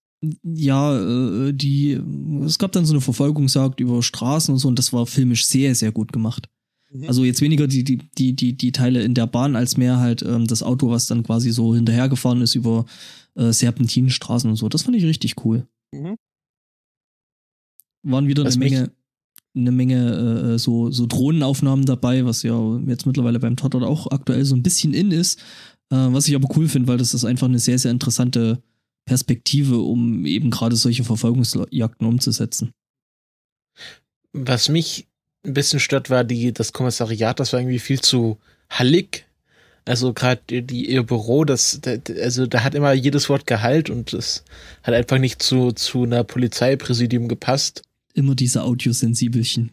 ja, 0.43 0.95
äh, 0.97 1.53
die, 1.53 1.99
es 2.45 2.59
gab 2.59 2.71
dann 2.71 2.85
so 2.85 2.93
eine 2.93 3.01
Verfolgungsjagd 3.01 3.79
über 3.79 4.03
Straßen 4.03 4.53
und 4.53 4.59
so 4.59 4.67
und 4.67 4.77
das 4.77 4.93
war 4.93 5.07
filmisch 5.07 5.45
sehr, 5.45 5.73
sehr 5.75 5.91
gut 5.91 6.13
gemacht. 6.13 6.47
Mhm. 6.91 7.07
Also 7.07 7.23
jetzt 7.23 7.41
weniger 7.41 7.67
die, 7.67 7.83
die, 7.83 7.97
die, 7.97 8.33
die, 8.33 8.53
die 8.53 8.71
Teile 8.71 9.01
in 9.01 9.15
der 9.15 9.27
Bahn 9.27 9.55
als 9.55 9.77
mehr 9.77 9.99
halt 9.99 10.21
ähm, 10.21 10.45
das 10.45 10.61
Auto, 10.61 10.89
was 10.89 11.07
dann 11.07 11.23
quasi 11.23 11.51
so 11.51 11.73
hinterhergefahren 11.73 12.41
ist 12.41 12.55
über 12.55 12.85
äh, 13.35 13.51
Serpentinenstraßen 13.51 14.49
und 14.49 14.55
so. 14.55 14.69
Das 14.69 14.83
fand 14.83 14.95
ich 14.95 15.05
richtig 15.05 15.43
cool. 15.43 15.67
Mhm. 15.91 16.15
Waren 18.03 18.27
wieder 18.27 18.45
eine 18.45 18.55
Menge, 18.55 18.91
eine 19.55 19.71
Menge 19.71 20.53
äh, 20.53 20.59
so, 20.59 20.91
so 20.91 21.07
Drohnenaufnahmen 21.07 21.85
dabei, 21.85 22.25
was 22.25 22.43
ja 22.43 22.79
jetzt 22.87 23.05
mittlerweile 23.05 23.39
beim 23.39 23.55
Tatort 23.55 23.83
auch 23.83 24.07
aktuell 24.11 24.45
so 24.45 24.55
ein 24.55 24.63
bisschen 24.63 24.93
in 24.93 25.11
ist. 25.11 25.39
Äh, 25.89 25.95
was 25.95 26.27
ich 26.27 26.35
aber 26.35 26.49
cool 26.55 26.67
finde, 26.67 26.87
weil 26.87 26.97
das 26.97 27.13
ist 27.13 27.25
einfach 27.25 27.47
eine 27.47 27.59
sehr, 27.59 27.79
sehr 27.79 27.91
interessante 27.91 28.61
Perspektive, 29.05 29.79
um 29.79 30.25
eben 30.25 30.51
gerade 30.51 30.75
solche 30.75 31.03
Verfolgungsjagden 31.03 32.07
umzusetzen. 32.07 32.71
Was 34.33 34.69
mich 34.69 35.07
ein 35.45 35.53
bisschen 35.53 35.79
stört, 35.79 36.09
war 36.09 36.23
die, 36.23 36.53
das 36.53 36.71
Kommissariat, 36.73 37.39
das 37.39 37.53
war 37.53 37.59
irgendwie 37.59 37.79
viel 37.79 37.99
zu 38.01 38.37
hallig. 38.69 39.25
Also 39.83 40.13
gerade 40.13 40.61
die, 40.61 40.89
ihr 40.89 41.03
Büro, 41.03 41.43
das, 41.43 41.81
also 42.21 42.45
da 42.45 42.63
hat 42.63 42.75
immer 42.75 42.93
jedes 42.93 43.29
Wort 43.29 43.47
Gehalt 43.47 43.89
und 43.89 44.13
das 44.13 44.43
hat 44.83 44.93
einfach 44.93 45.17
nicht 45.17 45.41
zu, 45.41 45.71
zu 45.71 46.03
einer 46.03 46.23
Polizeipräsidium 46.23 47.27
gepasst. 47.27 47.81
Immer 48.13 48.35
diese 48.35 48.63
Audiosensibelchen. 48.63 49.71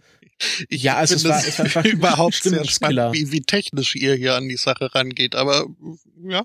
Ich 0.68 0.82
ja, 0.85 0.97
also 0.97 1.16
es 1.16 1.25
war, 1.25 1.38
es 1.44 1.58
war 1.58 1.66
einfach 1.66 1.85
überhaupt 1.85 2.42
sehr 2.42 2.64
spannend, 2.64 3.14
wie, 3.14 3.32
wie 3.32 3.42
technisch 3.42 3.97
ihr 3.97 4.14
hier 4.14 4.37
an 4.37 4.49
die 4.49 4.56
Sache 4.56 4.94
rangeht, 4.94 5.35
aber 5.35 5.66
ja, 6.28 6.44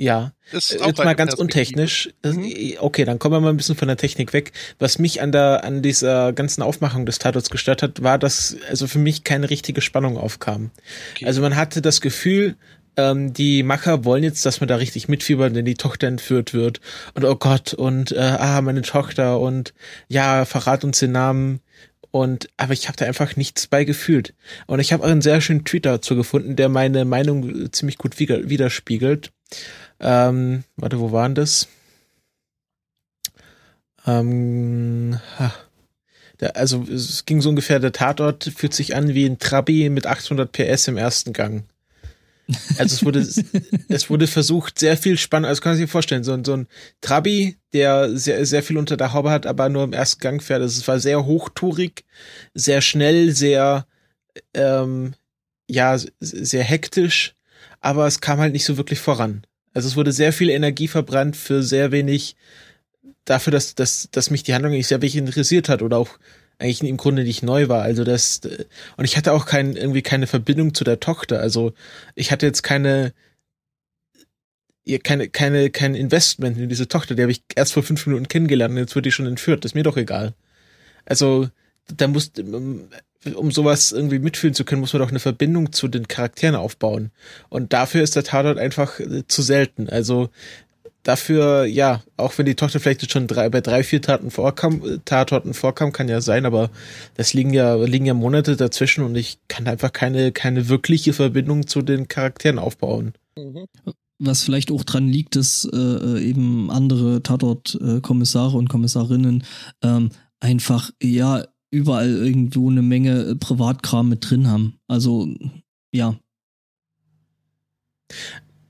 Ja, 0.00 0.32
ist 0.52 0.70
Äh, 0.70 0.86
jetzt 0.86 0.98
mal 0.98 1.14
ganz 1.16 1.34
untechnisch. 1.34 2.10
Das- 2.22 2.36
Mhm. 2.36 2.52
Okay, 2.78 3.04
dann 3.04 3.18
kommen 3.18 3.34
wir 3.34 3.40
mal 3.40 3.50
ein 3.50 3.56
bisschen 3.56 3.74
von 3.74 3.88
der 3.88 3.96
Technik 3.96 4.32
weg. 4.32 4.52
Was 4.78 4.98
mich 5.00 5.20
an 5.20 5.32
der 5.32 5.64
an 5.64 5.82
dieser 5.82 6.32
ganzen 6.32 6.62
Aufmachung 6.62 7.04
des 7.04 7.18
Tatorts 7.18 7.50
gestört 7.50 7.82
hat, 7.82 8.00
war, 8.02 8.16
dass 8.16 8.56
also 8.70 8.86
für 8.86 9.00
mich 9.00 9.24
keine 9.24 9.50
richtige 9.50 9.80
Spannung 9.80 10.16
aufkam. 10.16 10.70
Okay. 11.14 11.26
Also 11.26 11.42
man 11.42 11.56
hatte 11.56 11.82
das 11.82 12.00
Gefühl, 12.00 12.54
ähm, 12.96 13.32
die 13.32 13.64
Macher 13.64 14.04
wollen 14.04 14.22
jetzt, 14.22 14.46
dass 14.46 14.60
man 14.60 14.68
da 14.68 14.76
richtig 14.76 15.08
mitfiebert, 15.08 15.54
wenn 15.56 15.64
die 15.64 15.74
Tochter 15.74 16.06
entführt 16.06 16.54
wird 16.54 16.80
und 17.14 17.24
oh 17.24 17.34
Gott 17.34 17.74
und 17.74 18.12
äh, 18.12 18.18
ah 18.18 18.60
meine 18.62 18.82
Tochter 18.82 19.40
und 19.40 19.74
ja 20.08 20.44
verrat 20.44 20.84
uns 20.84 21.00
den 21.00 21.10
Namen 21.12 21.60
und 22.12 22.48
aber 22.56 22.72
ich 22.72 22.86
habe 22.86 22.96
da 22.96 23.04
einfach 23.04 23.34
nichts 23.34 23.66
bei 23.66 23.82
gefühlt 23.84 24.32
und 24.68 24.78
ich 24.78 24.92
habe 24.92 25.04
einen 25.04 25.22
sehr 25.22 25.40
schönen 25.40 25.64
Tweet 25.64 25.86
dazu 25.86 26.14
gefunden, 26.14 26.54
der 26.54 26.68
meine 26.68 27.04
Meinung 27.04 27.64
äh, 27.66 27.70
ziemlich 27.72 27.98
gut 27.98 28.18
wider- 28.20 28.48
widerspiegelt. 28.48 29.32
Ähm, 30.00 30.64
warte, 30.76 31.00
wo 31.00 31.12
waren 31.12 31.34
das? 31.34 31.68
Ähm, 34.06 35.18
ha. 35.38 35.52
Der, 36.40 36.56
also 36.56 36.84
es 36.84 37.24
ging 37.26 37.40
so 37.40 37.48
ungefähr, 37.48 37.80
der 37.80 37.92
Tatort 37.92 38.44
fühlt 38.56 38.72
sich 38.74 38.94
an 38.94 39.14
wie 39.14 39.26
ein 39.26 39.38
Trabi 39.38 39.88
mit 39.90 40.06
800 40.06 40.52
PS 40.52 40.88
im 40.88 40.96
ersten 40.96 41.32
Gang. 41.32 41.64
Also 42.78 42.94
es 42.94 43.04
wurde, 43.04 43.18
es 43.88 44.08
wurde 44.08 44.26
versucht, 44.28 44.78
sehr 44.78 44.96
viel 44.96 45.18
Spannung, 45.18 45.48
also 45.48 45.60
kann 45.60 45.72
man 45.72 45.78
sich 45.78 45.90
vorstellen, 45.90 46.22
so, 46.24 46.32
ein- 46.32 46.44
so 46.44 46.56
ein 46.56 46.68
Trabi, 47.00 47.56
der 47.72 48.16
sehr, 48.16 48.46
sehr 48.46 48.62
viel 48.62 48.78
unter 48.78 48.96
der 48.96 49.12
Haube 49.12 49.30
hat, 49.30 49.46
aber 49.46 49.68
nur 49.68 49.82
im 49.84 49.92
ersten 49.92 50.20
Gang 50.20 50.42
fährt. 50.42 50.62
Also 50.62 50.80
es 50.80 50.86
war 50.88 51.00
sehr 51.00 51.26
hochtourig, 51.26 52.04
sehr 52.54 52.80
schnell, 52.80 53.32
sehr, 53.34 53.86
ähm, 54.54 55.14
ja, 55.68 55.98
sehr 56.20 56.64
hektisch, 56.64 57.34
aber 57.80 58.06
es 58.06 58.20
kam 58.20 58.38
halt 58.38 58.52
nicht 58.52 58.64
so 58.64 58.76
wirklich 58.76 59.00
voran. 59.00 59.42
Also 59.74 59.88
es 59.88 59.96
wurde 59.96 60.12
sehr 60.12 60.32
viel 60.32 60.50
Energie 60.50 60.88
verbrannt 60.88 61.36
für 61.36 61.62
sehr 61.62 61.92
wenig, 61.92 62.36
dafür, 63.24 63.52
dass, 63.52 63.74
dass, 63.74 64.08
dass 64.10 64.30
mich 64.30 64.42
die 64.42 64.54
Handlung 64.54 64.72
nicht 64.72 64.86
sehr 64.86 65.02
wenig 65.02 65.16
interessiert 65.16 65.68
hat 65.68 65.82
oder 65.82 65.98
auch 65.98 66.18
eigentlich 66.58 66.82
im 66.82 66.96
Grunde 66.96 67.22
nicht 67.22 67.42
neu 67.42 67.68
war. 67.68 67.82
Also 67.82 68.04
das, 68.04 68.40
und 68.96 69.04
ich 69.04 69.16
hatte 69.16 69.32
auch 69.32 69.46
kein, 69.46 69.76
irgendwie 69.76 70.02
keine 70.02 70.26
Verbindung 70.26 70.74
zu 70.74 70.84
der 70.84 71.00
Tochter. 71.00 71.40
Also 71.40 71.72
ich 72.14 72.32
hatte 72.32 72.46
jetzt 72.46 72.62
keine, 72.62 73.12
keine, 75.04 75.28
keine, 75.28 75.70
kein 75.70 75.94
Investment 75.94 76.58
in 76.58 76.68
diese 76.68 76.88
Tochter. 76.88 77.14
Die 77.14 77.22
habe 77.22 77.32
ich 77.32 77.42
erst 77.54 77.74
vor 77.74 77.82
fünf 77.82 78.06
Minuten 78.06 78.28
kennengelernt 78.28 78.72
und 78.72 78.78
jetzt 78.78 78.94
wird 78.94 79.06
die 79.06 79.12
schon 79.12 79.26
entführt. 79.26 79.64
Das 79.64 79.70
ist 79.70 79.74
mir 79.74 79.84
doch 79.84 79.96
egal. 79.96 80.34
Also 81.04 81.48
da 81.86 82.08
muss, 82.08 82.32
um 83.34 83.50
sowas 83.50 83.92
irgendwie 83.92 84.18
mitfühlen 84.18 84.54
zu 84.54 84.64
können, 84.64 84.80
muss 84.80 84.92
man 84.92 85.02
doch 85.02 85.10
eine 85.10 85.20
Verbindung 85.20 85.72
zu 85.72 85.88
den 85.88 86.08
Charakteren 86.08 86.54
aufbauen. 86.54 87.10
Und 87.48 87.72
dafür 87.72 88.02
ist 88.02 88.16
der 88.16 88.24
Tatort 88.24 88.58
einfach 88.58 89.00
äh, 89.00 89.26
zu 89.26 89.42
selten. 89.42 89.88
Also 89.88 90.30
dafür, 91.02 91.64
ja, 91.64 92.02
auch 92.16 92.36
wenn 92.36 92.46
die 92.46 92.54
Tochter 92.54 92.80
vielleicht 92.80 93.10
schon 93.10 93.26
drei, 93.26 93.48
bei 93.48 93.60
drei, 93.60 93.82
vier 93.82 94.02
Taten 94.02 94.30
vorkam, 94.30 94.82
äh, 94.84 94.98
Tatorten 95.04 95.54
vorkam, 95.54 95.92
kann 95.92 96.08
ja 96.08 96.20
sein, 96.20 96.44
aber 96.44 96.70
das 97.14 97.32
liegen 97.32 97.54
ja, 97.54 97.76
liegen 97.76 98.06
ja 98.06 98.14
Monate 98.14 98.56
dazwischen 98.56 99.04
und 99.04 99.16
ich 99.16 99.38
kann 99.48 99.66
einfach 99.66 99.92
keine, 99.92 100.32
keine 100.32 100.68
wirkliche 100.68 101.12
Verbindung 101.12 101.66
zu 101.66 101.82
den 101.82 102.08
Charakteren 102.08 102.58
aufbauen. 102.58 103.14
Was 104.18 104.42
vielleicht 104.42 104.70
auch 104.70 104.84
dran 104.84 105.08
liegt, 105.08 105.36
dass 105.36 105.68
äh, 105.72 106.20
eben 106.20 106.70
andere 106.70 107.22
Tatort-Kommissare 107.22 108.56
und 108.56 108.68
Kommissarinnen 108.68 109.44
ähm, 109.82 110.10
einfach 110.40 110.90
ja 111.02 111.44
überall 111.70 112.08
irgendwo 112.08 112.70
eine 112.70 112.82
Menge 112.82 113.22
äh, 113.22 113.34
Privatkram 113.34 114.08
mit 114.08 114.28
drin 114.28 114.48
haben. 114.48 114.78
Also 114.88 115.28
ja, 115.92 116.16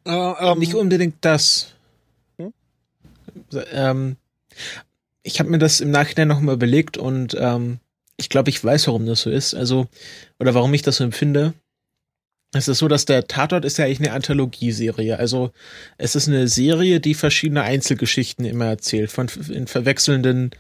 Äh, 0.07 0.33
ähm, 0.41 0.59
Nicht 0.59 0.75
unbedingt 0.75 1.17
das. 1.21 1.75
Hm? 2.39 2.53
Ähm, 3.73 4.17
ich 5.23 5.39
habe 5.39 5.51
mir 5.51 5.59
das 5.59 5.81
im 5.81 5.91
Nachhinein 5.91 6.29
nochmal 6.29 6.55
überlegt 6.55 6.97
und 6.97 7.37
ähm, 7.39 7.79
ich 8.17 8.29
glaube, 8.29 8.51
ich 8.51 8.63
weiß, 8.65 8.87
warum 8.87 9.07
das 9.07 9.23
so 9.23 9.31
ist. 9.31 9.55
Also, 9.55 9.87
oder 10.39 10.55
warum 10.55 10.73
ich 10.75 10.83
das 10.83 10.97
so 10.97 11.05
empfinde. 11.05 11.55
Es 12.55 12.67
ist 12.67 12.79
so, 12.79 12.89
dass 12.89 13.05
der 13.05 13.27
Tatort 13.27 13.67
ist 13.67 13.77
ja 13.77 13.85
eigentlich 13.85 14.01
eine 14.01 14.13
Anthologieserie. 14.13 15.19
Also 15.19 15.53
es 15.99 16.17
ist 16.17 16.29
eine 16.29 16.49
Serie, 16.49 16.99
die 16.99 17.13
verschiedene 17.13 17.63
Einzelgeschichten 17.63 18.47
immer 18.47 18.65
erzählt, 18.65 19.13
von 19.13 19.29
in 19.51 19.67
verwechselnden 19.67 20.51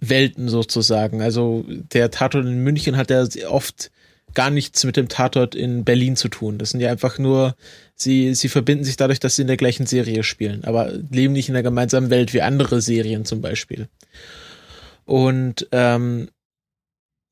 Welten 0.00 0.48
sozusagen. 0.48 1.22
Also 1.22 1.64
der 1.66 2.10
Tatort 2.10 2.46
in 2.46 2.62
München 2.62 2.96
hat 2.96 3.10
ja 3.10 3.24
oft 3.48 3.90
gar 4.34 4.50
nichts 4.50 4.84
mit 4.84 4.96
dem 4.96 5.08
Tatort 5.08 5.54
in 5.54 5.84
Berlin 5.84 6.16
zu 6.16 6.28
tun. 6.28 6.58
Das 6.58 6.70
sind 6.70 6.80
ja 6.80 6.90
einfach 6.90 7.18
nur, 7.18 7.56
sie, 7.94 8.34
sie 8.34 8.48
verbinden 8.48 8.84
sich 8.84 8.96
dadurch, 8.96 9.20
dass 9.20 9.36
sie 9.36 9.42
in 9.42 9.48
der 9.48 9.56
gleichen 9.56 9.86
Serie 9.86 10.22
spielen, 10.22 10.64
aber 10.64 10.92
leben 11.10 11.32
nicht 11.32 11.48
in 11.48 11.54
der 11.54 11.62
gemeinsamen 11.62 12.10
Welt 12.10 12.34
wie 12.34 12.42
andere 12.42 12.80
Serien 12.80 13.24
zum 13.24 13.40
Beispiel. 13.40 13.88
Und 15.04 15.66
ähm, 15.72 16.28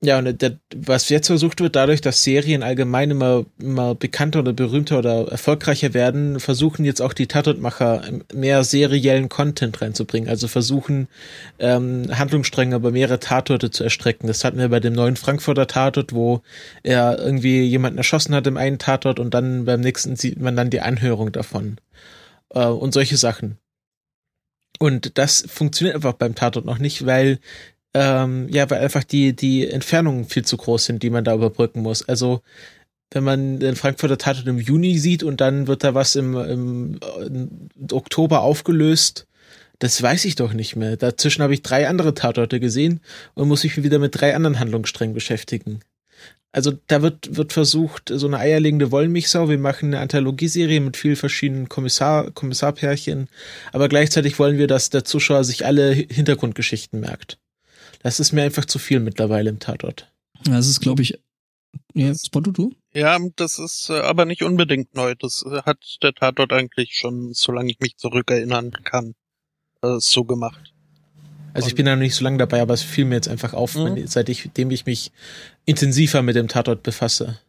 ja, 0.03 0.19
und 0.19 0.43
der, 0.43 0.59
was 0.75 1.09
jetzt 1.09 1.29
versucht 1.29 1.61
wird, 1.61 1.75
dadurch, 1.75 2.03
dass 2.03 2.23
Serien 2.23 2.63
allgemein 2.63 3.11
immer, 3.11 3.47
immer 3.59 3.95
bekannter 3.95 4.41
oder 4.41 4.53
berühmter 4.53 4.99
oder 4.99 5.29
erfolgreicher 5.29 5.95
werden, 5.95 6.39
versuchen 6.39 6.85
jetzt 6.85 7.01
auch 7.01 7.15
die 7.15 7.27
Tatortmacher 7.27 8.03
mehr 8.35 8.63
seriellen 8.63 9.31
Content 9.31 9.81
reinzubringen. 9.81 10.29
Also 10.29 10.49
versuchen, 10.49 11.09
ähm, 11.59 12.07
Handlungsstränge 12.13 12.77
über 12.77 12.91
mehrere 12.91 13.21
Tatorte 13.21 13.71
zu 13.71 13.85
erstrecken. 13.85 14.27
Das 14.27 14.45
hatten 14.45 14.59
wir 14.59 14.69
bei 14.69 14.81
dem 14.81 14.93
neuen 14.93 15.17
Frankfurter 15.17 15.67
Tatort, 15.67 16.13
wo 16.13 16.43
er 16.83 17.19
irgendwie 17.19 17.63
jemanden 17.63 17.97
erschossen 17.97 18.35
hat 18.35 18.47
im 18.47 18.59
einen 18.59 18.79
Tatort 18.79 19.19
und 19.19 19.33
dann 19.33 19.65
beim 19.65 19.81
nächsten 19.81 20.15
sieht 20.17 20.39
man 20.39 20.57
dann 20.57 20.69
die 20.69 20.83
Anhörung 20.83 21.33
davon. 21.33 21.79
Äh, 22.51 22.67
und 22.67 22.93
solche 22.93 23.17
Sachen. 23.17 23.57
Und 24.79 25.17
das 25.17 25.43
funktioniert 25.49 25.97
einfach 25.97 26.13
beim 26.13 26.35
Tatort 26.35 26.67
noch 26.67 26.79
nicht, 26.79 27.07
weil 27.07 27.39
ähm, 27.97 28.47
ja, 28.51 28.69
weil 28.69 28.81
einfach 28.81 29.05
die, 29.05 29.35
die 29.35 29.67
Entfernungen 29.67 30.27
viel 30.27 30.45
zu 30.45 30.59
groß 30.59 30.85
sind, 30.85 31.03
die 31.03 31.09
man 31.09 31.25
da 31.25 31.35
überbrücken 31.35 31.81
muss. 31.81 32.07
Also, 32.07 32.43
wenn 33.11 33.25
man 33.25 33.59
den 33.59 33.75
Frankfurter 33.75 34.19
Tatort 34.19 34.47
im 34.47 34.59
Juni 34.59 34.99
sieht 34.99 35.23
und 35.23 35.41
dann 35.41 35.67
wird 35.67 35.83
da 35.83 35.95
was 35.95 36.15
im, 36.15 36.37
im, 36.37 37.01
im 37.25 37.69
Oktober 37.91 38.43
aufgelöst, 38.43 39.27
das 39.79 40.03
weiß 40.03 40.27
ich 40.27 40.35
doch 40.35 40.53
nicht 40.53 40.77
mehr. 40.77 40.99
Dazwischen 40.99 41.43
habe 41.43 41.55
ich 41.55 41.63
drei 41.63 41.89
andere 41.89 42.13
Tatorte 42.13 42.61
gesehen 42.61 43.01
und 43.33 43.49
muss 43.49 43.65
mich 43.65 43.83
wieder 43.83 43.99
mit 43.99 44.21
drei 44.21 44.37
anderen 44.37 44.59
Handlungssträngen 44.59 45.15
beschäftigen. 45.15 45.81
Also 46.53 46.73
da 46.89 47.01
wird, 47.01 47.35
wird 47.35 47.55
versucht, 47.55 48.11
so 48.15 48.27
eine 48.27 48.39
eierlegende 48.39 48.91
Wollmilchsau, 48.91 49.49
wir 49.49 49.59
machen 49.59 49.95
eine 49.95 50.01
Anthologieserie 50.01 50.81
mit 50.81 50.99
vielen 50.99 51.17
verschiedenen 51.17 51.71
Kommissar, 51.71 52.31
Kommissarpärchen, 52.31 53.29
aber 53.73 53.89
gleichzeitig 53.89 54.39
wollen 54.39 54.59
wir, 54.59 54.67
dass 54.67 54.91
der 54.91 55.05
Zuschauer 55.05 55.45
sich 55.45 55.65
alle 55.65 55.93
Hintergrundgeschichten 55.93 57.01
merkt. 57.01 57.39
Das 58.07 58.21
ist 58.21 58.31
mir 58.31 58.45
einfach 58.45 58.65
zu 58.67 58.79
viel 58.79 59.01
mittlerweile 59.01 59.51
im 59.51 59.59
Tatort. 59.59 60.13
das 60.45 60.69
ist, 60.69 60.79
glaube 60.79 61.03
ich, 61.03 61.19
ja, 61.93 62.15
Spotto, 62.15 62.53
du? 62.53 62.73
Ja, 62.95 63.19
das 63.35 63.59
ist 63.59 63.91
äh, 63.91 63.95
aber 63.99 64.27
nicht 64.27 64.45
unbedingt 64.45 64.95
neu. 64.95 65.17
Das 65.19 65.45
äh, 65.45 65.63
hat 65.63 65.79
der 66.05 66.15
Tatort 66.15 66.53
eigentlich 66.53 66.95
schon, 66.95 67.33
solange 67.33 67.69
ich 67.73 67.81
mich 67.81 67.97
zurückerinnern 67.97 68.71
kann, 68.85 69.17
äh, 69.83 69.97
so 69.99 70.23
gemacht. 70.23 70.73
Also 71.53 71.67
ich 71.67 71.75
bin 71.75 71.87
da 71.87 71.97
noch 71.97 72.01
nicht 72.01 72.15
so 72.15 72.23
lange 72.23 72.39
dabei, 72.39 72.61
aber 72.63 72.75
es 72.75 72.83
fiel 72.85 73.07
mir 73.07 73.17
jetzt 73.17 73.27
einfach 73.27 73.55
auf, 73.55 73.75
Mhm. 73.75 73.97
wenn- 73.97 74.07
seitdem 74.07 74.71
ich 74.71 74.87
mich 74.87 75.11
intensiver 75.65 76.23
mit 76.23 76.37
dem 76.37 76.47
Tatort 76.47 76.85
befasse. 76.85 77.41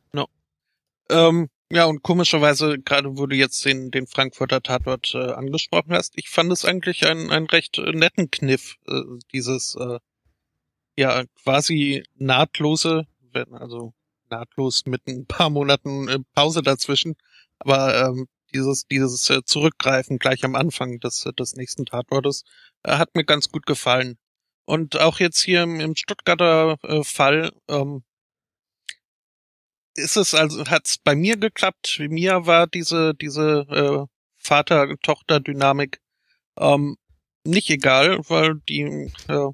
Ähm, 1.09 1.49
ja, 1.71 1.85
und 1.85 2.01
komischerweise, 2.01 2.79
gerade 2.79 3.15
wo 3.17 3.27
du 3.27 3.35
jetzt 3.35 3.63
den, 3.63 3.91
den 3.91 4.07
Frankfurter 4.07 4.63
Tatort 4.63 5.13
äh, 5.13 5.19
angesprochen 5.33 5.93
hast, 5.93 6.13
ich 6.17 6.29
fand 6.29 6.51
es 6.51 6.65
eigentlich 6.65 7.05
einen, 7.05 7.29
einen 7.29 7.45
recht 7.45 7.77
netten 7.77 8.31
Kniff, 8.31 8.75
äh, 8.87 9.01
dieses 9.31 9.75
äh, 9.79 9.99
ja 10.98 11.24
quasi 11.44 12.04
nahtlose, 12.16 13.08
also 13.51 13.94
nahtlos 14.30 14.86
mit 14.86 15.08
ein 15.08 15.25
paar 15.25 15.50
Monaten 15.50 16.08
äh, 16.10 16.20
Pause 16.36 16.62
dazwischen, 16.62 17.16
aber 17.60 18.08
ähm, 18.08 18.27
dieses 18.54 18.88
dieses 18.88 19.30
äh, 19.30 19.44
Zurückgreifen 19.46 20.20
gleich 20.20 20.44
am 20.44 20.56
Anfang 20.56 21.00
des 21.00 21.25
des 21.38 21.56
nächsten 21.56 21.86
Tatortes 21.86 22.44
äh, 22.84 22.98
hat 22.98 23.16
mir 23.16 23.24
ganz 23.25 23.50
gut 23.51 23.66
gefallen. 23.66 24.18
Und 24.66 25.00
auch 25.00 25.20
jetzt 25.20 25.42
hier 25.42 25.63
im, 25.63 25.80
im 25.80 25.96
Stuttgarter 25.96 26.77
äh, 26.84 27.04
Fall 27.04 27.54
ähm, 27.70 28.04
ist 29.96 30.18
es 30.18 30.34
also 30.34 30.66
hat's 30.68 30.98
bei 30.98 31.16
mir 31.16 31.38
geklappt. 31.38 31.98
Mir 32.10 32.46
war 32.46 32.68
diese 32.68 33.13
diese 33.16 33.66
äh, 33.70 34.06
Vater-Tochter-Dynamik 34.38 36.00
ähm, 36.60 36.98
nicht 37.46 37.70
egal, 37.70 38.20
weil 38.30 38.56
die 38.68 39.12
äh, 39.27 39.51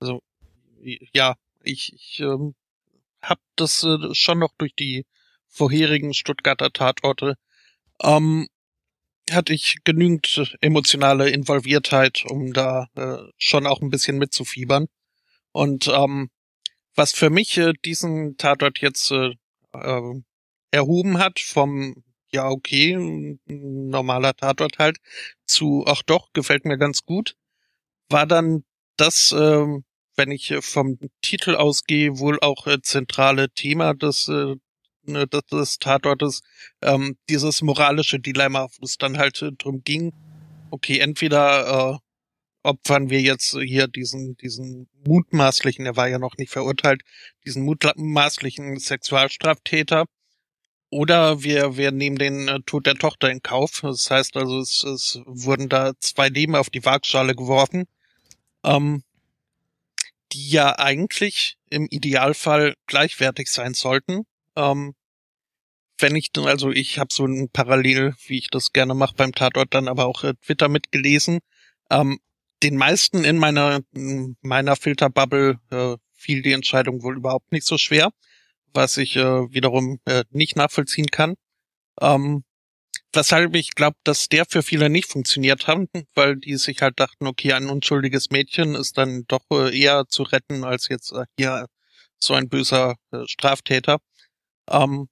also 0.00 0.20
ja 1.12 1.36
ich 1.62 1.92
ich 1.94 2.20
ähm, 2.20 2.54
hab 3.22 3.40
das 3.56 3.82
äh, 3.84 4.14
schon 4.14 4.38
noch 4.38 4.52
durch 4.58 4.74
die 4.74 5.06
vorherigen 5.48 6.14
Stuttgarter 6.14 6.72
Tatorte 6.72 7.36
ähm, 8.02 8.48
hatte 9.30 9.52
ich 9.52 9.78
genügend 9.84 10.56
emotionale 10.60 11.30
Involviertheit, 11.30 12.24
um 12.26 12.52
da 12.52 12.86
äh, 12.96 13.18
schon 13.36 13.66
auch 13.66 13.82
ein 13.82 13.90
bisschen 13.90 14.18
mitzufiebern. 14.18 14.86
Und 15.52 15.88
ähm, 15.88 16.30
was 16.94 17.12
für 17.12 17.30
mich 17.30 17.58
äh, 17.58 17.72
diesen 17.84 18.36
Tatort 18.38 18.80
jetzt 18.80 19.10
äh, 19.10 19.34
äh, 19.74 20.22
erhoben 20.70 21.18
hat 21.18 21.40
vom 21.40 22.02
ja, 22.30 22.48
okay, 22.48 23.38
normaler 23.46 24.34
Tatort 24.34 24.78
halt, 24.78 24.98
zu, 25.46 25.84
ach 25.86 26.02
doch, 26.02 26.32
gefällt 26.32 26.64
mir 26.64 26.78
ganz 26.78 27.04
gut, 27.04 27.34
war 28.08 28.26
dann 28.26 28.64
das, 28.96 29.34
ähm, 29.36 29.84
wenn 30.18 30.30
ich 30.30 30.54
vom 30.60 30.98
Titel 31.22 31.54
ausgehe, 31.54 32.18
wohl 32.18 32.38
auch 32.40 32.66
äh, 32.66 32.82
zentrale 32.82 33.50
Thema 33.50 33.94
des, 33.94 34.28
äh, 34.28 34.56
ne, 35.04 35.26
des, 35.26 35.46
des 35.46 35.78
Tatortes, 35.78 36.42
ähm, 36.82 37.16
dieses 37.28 37.62
moralische 37.62 38.20
Dilemma, 38.20 38.68
wo 38.78 38.84
es 38.84 38.98
dann 38.98 39.18
halt 39.18 39.40
äh, 39.42 39.52
drum 39.52 39.82
ging, 39.84 40.12
okay, 40.70 40.98
entweder 40.98 41.94
äh, 41.94 41.98
opfern 42.62 43.08
wir 43.10 43.20
jetzt 43.20 43.56
hier 43.58 43.88
diesen, 43.88 44.36
diesen 44.36 44.88
mutmaßlichen, 45.06 45.86
er 45.86 45.96
war 45.96 46.08
ja 46.08 46.18
noch 46.18 46.36
nicht 46.36 46.50
verurteilt, 46.50 47.02
diesen 47.46 47.64
mutmaßlichen 47.64 48.78
Sexualstraftäter, 48.78 50.04
oder 50.90 51.42
wir, 51.42 51.76
wir 51.76 51.92
nehmen 51.92 52.16
den 52.16 52.48
äh, 52.48 52.60
Tod 52.64 52.86
der 52.86 52.94
Tochter 52.94 53.30
in 53.30 53.42
Kauf. 53.42 53.80
Das 53.82 54.10
heißt 54.10 54.36
also, 54.36 54.60
es, 54.60 54.84
es 54.84 55.20
wurden 55.26 55.68
da 55.68 55.92
zwei 56.00 56.28
Leben 56.28 56.56
auf 56.56 56.70
die 56.70 56.84
Waagschale 56.84 57.34
geworfen, 57.34 57.84
ähm, 58.64 59.02
die 60.32 60.50
ja 60.50 60.78
eigentlich 60.78 61.56
im 61.70 61.86
Idealfall 61.90 62.74
gleichwertig 62.86 63.48
sein 63.48 63.74
sollten. 63.74 64.24
Ähm, 64.56 64.94
wenn 65.98 66.16
ich 66.16 66.32
dann, 66.32 66.46
also 66.46 66.70
ich 66.70 66.98
habe 66.98 67.12
so 67.12 67.26
ein 67.26 67.48
Parallel, 67.50 68.14
wie 68.26 68.38
ich 68.38 68.48
das 68.48 68.72
gerne 68.72 68.94
mache 68.94 69.14
beim 69.16 69.32
Tatort, 69.32 69.74
dann 69.74 69.88
aber 69.88 70.06
auch 70.06 70.24
äh, 70.24 70.34
Twitter 70.44 70.68
mitgelesen. 70.68 71.40
Ähm, 71.90 72.18
den 72.62 72.76
meisten 72.76 73.24
in 73.24 73.38
meiner 73.38 73.80
meiner 74.40 74.76
Filterbubble 74.76 75.58
äh, 75.70 75.96
fiel 76.14 76.42
die 76.42 76.52
Entscheidung 76.52 77.02
wohl 77.02 77.16
überhaupt 77.16 77.52
nicht 77.52 77.66
so 77.66 77.78
schwer, 77.78 78.10
was 78.72 78.96
ich 78.96 79.16
äh, 79.16 79.52
wiederum 79.52 80.00
äh, 80.04 80.24
nicht 80.30 80.56
nachvollziehen 80.56 81.06
kann. 81.06 81.34
Ähm, 82.00 82.44
weshalb 83.12 83.54
ich 83.54 83.74
glaube, 83.74 83.96
dass 84.04 84.28
der 84.28 84.44
für 84.46 84.62
viele 84.62 84.90
nicht 84.90 85.10
funktioniert 85.10 85.66
hat, 85.66 85.88
weil 86.14 86.36
die 86.36 86.56
sich 86.56 86.82
halt 86.82 87.00
dachten, 87.00 87.26
okay, 87.26 87.52
ein 87.52 87.68
unschuldiges 87.68 88.30
Mädchen 88.30 88.74
ist 88.74 88.98
dann 88.98 89.24
doch 89.28 89.44
äh, 89.52 89.78
eher 89.78 90.06
zu 90.08 90.22
retten 90.24 90.64
als 90.64 90.88
jetzt 90.88 91.12
äh, 91.12 91.24
hier 91.38 91.66
so 92.18 92.34
ein 92.34 92.48
böser 92.48 92.96
äh, 93.12 93.26
Straftäter. 93.26 93.98
Ähm, 94.70 95.08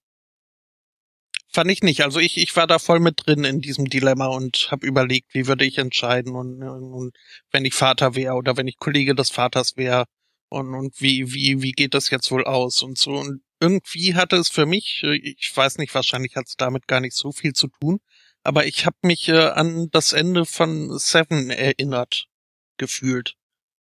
fand 1.52 1.70
ich 1.70 1.82
nicht. 1.82 2.02
Also 2.02 2.20
ich, 2.20 2.36
ich 2.38 2.54
war 2.56 2.66
da 2.66 2.78
voll 2.78 3.00
mit 3.00 3.26
drin 3.26 3.44
in 3.44 3.60
diesem 3.60 3.86
Dilemma 3.86 4.26
und 4.26 4.68
habe 4.70 4.86
überlegt, 4.86 5.34
wie 5.34 5.46
würde 5.46 5.64
ich 5.64 5.78
entscheiden 5.78 6.34
und, 6.36 6.62
und 6.62 7.16
wenn 7.50 7.64
ich 7.64 7.74
Vater 7.74 8.14
wäre 8.14 8.34
oder 8.34 8.56
wenn 8.56 8.68
ich 8.68 8.76
Kollege 8.78 9.14
des 9.14 9.30
Vaters 9.30 9.76
wäre 9.76 10.04
und, 10.50 10.74
und 10.74 11.00
wie, 11.00 11.32
wie, 11.32 11.62
wie 11.62 11.72
geht 11.72 11.94
das 11.94 12.10
jetzt 12.10 12.30
wohl 12.30 12.44
aus 12.44 12.82
und 12.82 12.98
so. 12.98 13.12
Und 13.12 13.42
irgendwie 13.60 14.14
hatte 14.14 14.36
es 14.36 14.48
für 14.48 14.66
mich, 14.66 15.02
ich 15.02 15.52
weiß 15.54 15.78
nicht, 15.78 15.94
wahrscheinlich 15.94 16.36
hat 16.36 16.46
es 16.46 16.56
damit 16.56 16.86
gar 16.86 17.00
nicht 17.00 17.16
so 17.16 17.32
viel 17.32 17.52
zu 17.52 17.68
tun, 17.68 18.00
aber 18.42 18.66
ich 18.66 18.86
habe 18.86 18.96
mich 19.02 19.28
äh, 19.28 19.48
an 19.48 19.88
das 19.90 20.12
Ende 20.12 20.44
von 20.46 20.96
Seven 20.98 21.50
erinnert 21.50 22.28
gefühlt. 22.76 23.36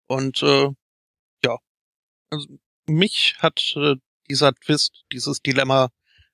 Und 0.07 0.43
äh, 0.43 0.69
ja, 1.45 1.59
also 2.31 2.47
mich 2.87 3.37
hat 3.39 3.75
äh, 3.77 3.97
dieser 4.29 4.55
Twist, 4.55 5.05
dieses 5.13 5.43
Dilemma 5.43 5.91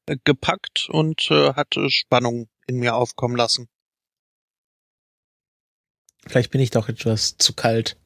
äh, 0.07 0.17
gepackt 0.25 0.89
und 0.89 1.31
äh, 1.31 1.55
hatte 1.55 1.91
Spannung 1.91 2.49
in 2.67 2.77
mir 2.77 2.95
aufkommen 2.95 3.37
lassen. 3.37 3.69
Vielleicht 6.27 6.51
bin 6.51 6.61
ich 6.61 6.71
doch 6.71 6.89
etwas 6.89 7.37
zu 7.37 7.53
kalt. 7.53 7.99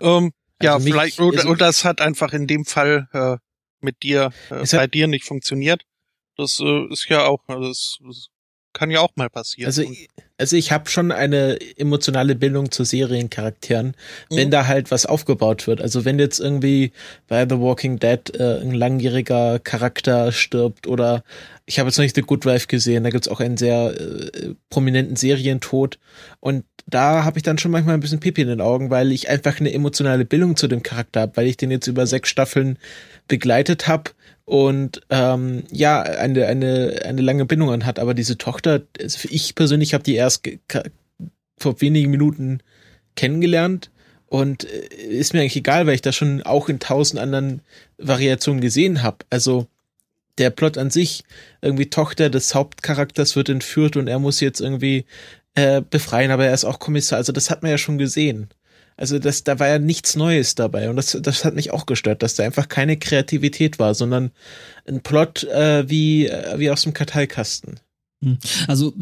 Ähm, 0.00 0.32
ja, 0.62 0.74
also 0.74 0.86
vielleicht, 0.86 1.20
oder, 1.20 1.48
oder 1.48 1.68
es 1.68 1.84
hat 1.84 2.00
einfach 2.00 2.32
in 2.32 2.46
dem 2.46 2.64
Fall 2.64 3.08
äh, 3.12 3.36
mit 3.80 4.02
dir, 4.02 4.32
äh, 4.50 4.64
bei 4.70 4.86
dir 4.86 5.06
nicht 5.06 5.24
funktioniert. 5.24 5.82
Das 6.36 6.60
äh, 6.60 6.86
ist 6.90 7.08
ja 7.08 7.24
auch, 7.24 7.40
also 7.46 7.68
das, 7.68 7.98
das 8.06 8.28
kann 8.72 8.90
ja 8.90 9.00
auch 9.00 9.10
mal 9.16 9.30
passieren. 9.30 9.66
Also, 9.66 9.84
also 10.38 10.56
ich 10.56 10.72
habe 10.72 10.88
schon 10.88 11.12
eine 11.12 11.58
emotionale 11.76 12.34
Bindung 12.34 12.70
zu 12.70 12.84
Seriencharakteren, 12.84 13.88
mhm. 14.30 14.36
wenn 14.36 14.50
da 14.50 14.66
halt 14.66 14.90
was 14.90 15.06
aufgebaut 15.06 15.66
wird. 15.66 15.80
Also 15.80 16.04
wenn 16.04 16.18
jetzt 16.18 16.40
irgendwie 16.40 16.92
bei 17.28 17.46
The 17.48 17.58
Walking 17.58 17.98
Dead 17.98 18.34
äh, 18.38 18.60
ein 18.60 18.72
langjähriger 18.72 19.58
Charakter 19.58 20.32
stirbt 20.32 20.86
oder 20.86 21.22
ich 21.66 21.78
habe 21.78 21.88
jetzt 21.88 21.98
noch 21.98 22.02
nicht 22.02 22.16
The 22.16 22.22
Good 22.22 22.44
Wife 22.44 22.66
gesehen, 22.66 23.04
da 23.04 23.10
gibt's 23.10 23.28
auch 23.28 23.40
einen 23.40 23.56
sehr 23.56 23.94
äh, 23.98 24.54
prominenten 24.68 25.16
Serientod 25.16 25.98
und 26.40 26.64
da 26.86 27.24
habe 27.24 27.38
ich 27.38 27.42
dann 27.44 27.58
schon 27.58 27.70
manchmal 27.70 27.94
ein 27.94 28.00
bisschen 28.00 28.20
Pipi 28.20 28.42
in 28.42 28.48
den 28.48 28.60
Augen, 28.60 28.90
weil 28.90 29.12
ich 29.12 29.28
einfach 29.28 29.60
eine 29.60 29.72
emotionale 29.72 30.24
Bindung 30.24 30.56
zu 30.56 30.66
dem 30.66 30.82
Charakter 30.82 31.20
habe, 31.20 31.36
weil 31.36 31.46
ich 31.46 31.56
den 31.56 31.70
jetzt 31.70 31.86
über 31.86 32.06
sechs 32.06 32.28
Staffeln 32.28 32.78
begleitet 33.28 33.86
habe 33.86 34.10
und 34.52 35.00
ähm, 35.08 35.64
ja, 35.70 36.02
eine, 36.02 36.46
eine, 36.46 37.00
eine 37.06 37.22
lange 37.22 37.46
Bindung 37.46 37.70
an 37.70 37.86
hat. 37.86 37.98
Aber 37.98 38.12
diese 38.12 38.36
Tochter, 38.36 38.82
also 39.00 39.26
ich 39.30 39.54
persönlich 39.54 39.94
habe 39.94 40.04
die 40.04 40.14
erst 40.14 40.46
vor 41.56 41.80
wenigen 41.80 42.10
Minuten 42.10 42.60
kennengelernt 43.16 43.90
und 44.26 44.64
äh, 44.64 45.06
ist 45.06 45.32
mir 45.32 45.40
eigentlich 45.40 45.56
egal, 45.56 45.86
weil 45.86 45.94
ich 45.94 46.02
das 46.02 46.16
schon 46.16 46.42
auch 46.42 46.68
in 46.68 46.80
tausend 46.80 47.18
anderen 47.18 47.62
Variationen 47.96 48.60
gesehen 48.60 49.02
habe. 49.02 49.24
Also 49.30 49.68
der 50.36 50.50
Plot 50.50 50.76
an 50.76 50.90
sich, 50.90 51.24
irgendwie 51.62 51.88
Tochter 51.88 52.28
des 52.28 52.54
Hauptcharakters 52.54 53.34
wird 53.36 53.48
entführt 53.48 53.96
und 53.96 54.06
er 54.06 54.18
muss 54.18 54.40
jetzt 54.40 54.60
irgendwie 54.60 55.06
äh, 55.54 55.80
befreien, 55.80 56.30
aber 56.30 56.44
er 56.44 56.52
ist 56.52 56.66
auch 56.66 56.78
Kommissar. 56.78 57.16
Also 57.16 57.32
das 57.32 57.48
hat 57.48 57.62
man 57.62 57.70
ja 57.70 57.78
schon 57.78 57.96
gesehen. 57.96 58.50
Also 58.96 59.18
das, 59.18 59.44
da 59.44 59.58
war 59.58 59.68
ja 59.68 59.78
nichts 59.78 60.16
Neues 60.16 60.54
dabei 60.54 60.90
und 60.90 60.96
das, 60.96 61.16
das 61.20 61.44
hat 61.44 61.54
mich 61.54 61.70
auch 61.72 61.86
gestört, 61.86 62.22
dass 62.22 62.34
da 62.34 62.44
einfach 62.44 62.68
keine 62.68 62.96
Kreativität 62.96 63.78
war, 63.78 63.94
sondern 63.94 64.30
ein 64.86 65.02
Plot 65.02 65.44
äh, 65.44 65.88
wie, 65.88 66.26
äh, 66.26 66.58
wie 66.58 66.70
aus 66.70 66.82
dem 66.82 66.92
Karteikasten. 66.92 67.80
Hm. 68.22 68.38
Also 68.68 68.94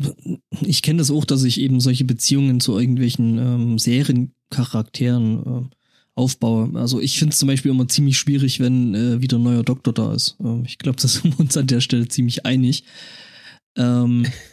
ich 0.62 0.83
kenne 0.83 0.98
das 0.98 1.11
auch, 1.11 1.24
dass 1.24 1.44
ich 1.44 1.61
eben 1.61 1.81
solche 1.81 2.05
Beziehungen 2.05 2.61
zu 2.61 2.79
irgendwelchen 2.79 3.38
ähm, 3.38 3.79
Seriencharakteren 3.79 5.68
äh, 5.70 5.76
aufbaue. 6.14 6.70
Also 6.74 7.00
ich 7.00 7.18
finde 7.18 7.33
es 7.33 7.38
zum 7.38 7.48
Beispiel 7.48 7.70
immer 7.70 7.88
ziemlich 7.88 8.18
schwierig, 8.18 8.61
wenn 8.61 8.94
äh, 8.94 9.20
wieder 9.20 9.38
ein 9.38 9.42
neuer 9.42 9.62
Doktor 9.62 9.92
da 9.92 10.14
ist. 10.14 10.37
Ähm, 10.40 10.64
ich 10.66 10.79
glaube, 10.79 11.00
da 11.00 11.09
sind 11.09 11.37
wir 11.37 11.40
uns 11.40 11.57
an 11.57 11.66
der 11.66 11.81
Stelle 11.81 12.09
ziemlich 12.09 12.46
einig. 12.46 12.85
Ähm, 13.76 14.26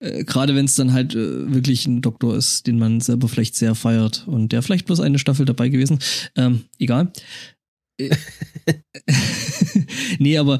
äh, 0.00 0.24
Gerade 0.24 0.54
wenn 0.54 0.64
es 0.64 0.74
dann 0.74 0.92
halt 0.92 1.14
äh, 1.14 1.52
wirklich 1.52 1.86
ein 1.86 2.02
Doktor 2.02 2.36
ist, 2.36 2.66
den 2.66 2.78
man 2.78 3.00
selber 3.00 3.28
vielleicht 3.28 3.54
sehr 3.54 3.74
feiert 3.74 4.26
und 4.26 4.52
der 4.52 4.62
vielleicht 4.62 4.86
bloß 4.86 5.00
eine 5.00 5.18
Staffel 5.18 5.46
dabei 5.46 5.68
gewesen. 5.68 5.98
Ähm, 6.36 6.64
egal. 6.78 7.12
Äh, 7.98 8.10
nee, 10.18 10.38
aber 10.38 10.58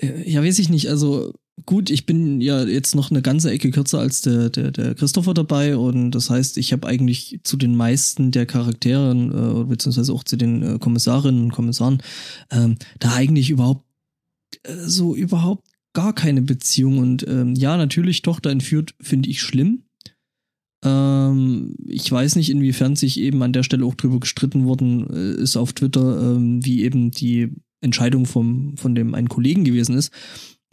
äh, 0.00 0.30
ja, 0.30 0.42
weiß 0.42 0.58
ich 0.58 0.68
nicht. 0.68 0.88
Also 0.90 1.32
gut, 1.64 1.90
ich 1.90 2.06
bin 2.06 2.40
ja 2.40 2.64
jetzt 2.64 2.94
noch 2.94 3.10
eine 3.10 3.22
ganze 3.22 3.50
Ecke 3.50 3.70
kürzer 3.70 3.98
als 3.98 4.20
der, 4.20 4.50
der, 4.50 4.70
der 4.70 4.94
Christopher 4.94 5.34
dabei 5.34 5.76
und 5.76 6.10
das 6.12 6.28
heißt, 6.30 6.58
ich 6.58 6.72
habe 6.72 6.86
eigentlich 6.86 7.40
zu 7.44 7.56
den 7.56 7.76
meisten 7.76 8.30
der 8.30 8.46
Charakteren, 8.46 9.30
äh, 9.30 9.64
beziehungsweise 9.64 10.12
auch 10.12 10.24
zu 10.24 10.36
den 10.36 10.62
äh, 10.62 10.78
Kommissarinnen 10.78 11.44
und 11.44 11.52
Kommissaren, 11.52 12.02
ähm, 12.50 12.76
da 12.98 13.14
eigentlich 13.14 13.50
überhaupt 13.50 13.86
äh, 14.64 14.74
so 14.86 15.14
überhaupt 15.14 15.71
gar 15.92 16.14
keine 16.14 16.42
Beziehung. 16.42 16.98
Und 16.98 17.26
ähm, 17.28 17.54
ja, 17.54 17.76
natürlich, 17.76 18.22
Tochter 18.22 18.50
entführt, 18.50 18.94
finde 19.00 19.28
ich 19.28 19.40
schlimm. 19.40 19.84
Ähm, 20.84 21.76
ich 21.86 22.10
weiß 22.10 22.36
nicht, 22.36 22.50
inwiefern 22.50 22.96
sich 22.96 23.20
eben 23.20 23.42
an 23.42 23.52
der 23.52 23.62
Stelle 23.62 23.84
auch 23.84 23.94
drüber 23.94 24.20
gestritten 24.20 24.64
worden 24.64 25.08
äh, 25.10 25.42
ist 25.42 25.56
auf 25.56 25.72
Twitter, 25.72 26.34
ähm, 26.34 26.64
wie 26.64 26.82
eben 26.82 27.10
die 27.10 27.50
Entscheidung 27.80 28.26
vom, 28.26 28.76
von 28.76 28.94
dem 28.94 29.14
einen 29.14 29.28
Kollegen 29.28 29.64
gewesen 29.64 29.96
ist, 29.96 30.12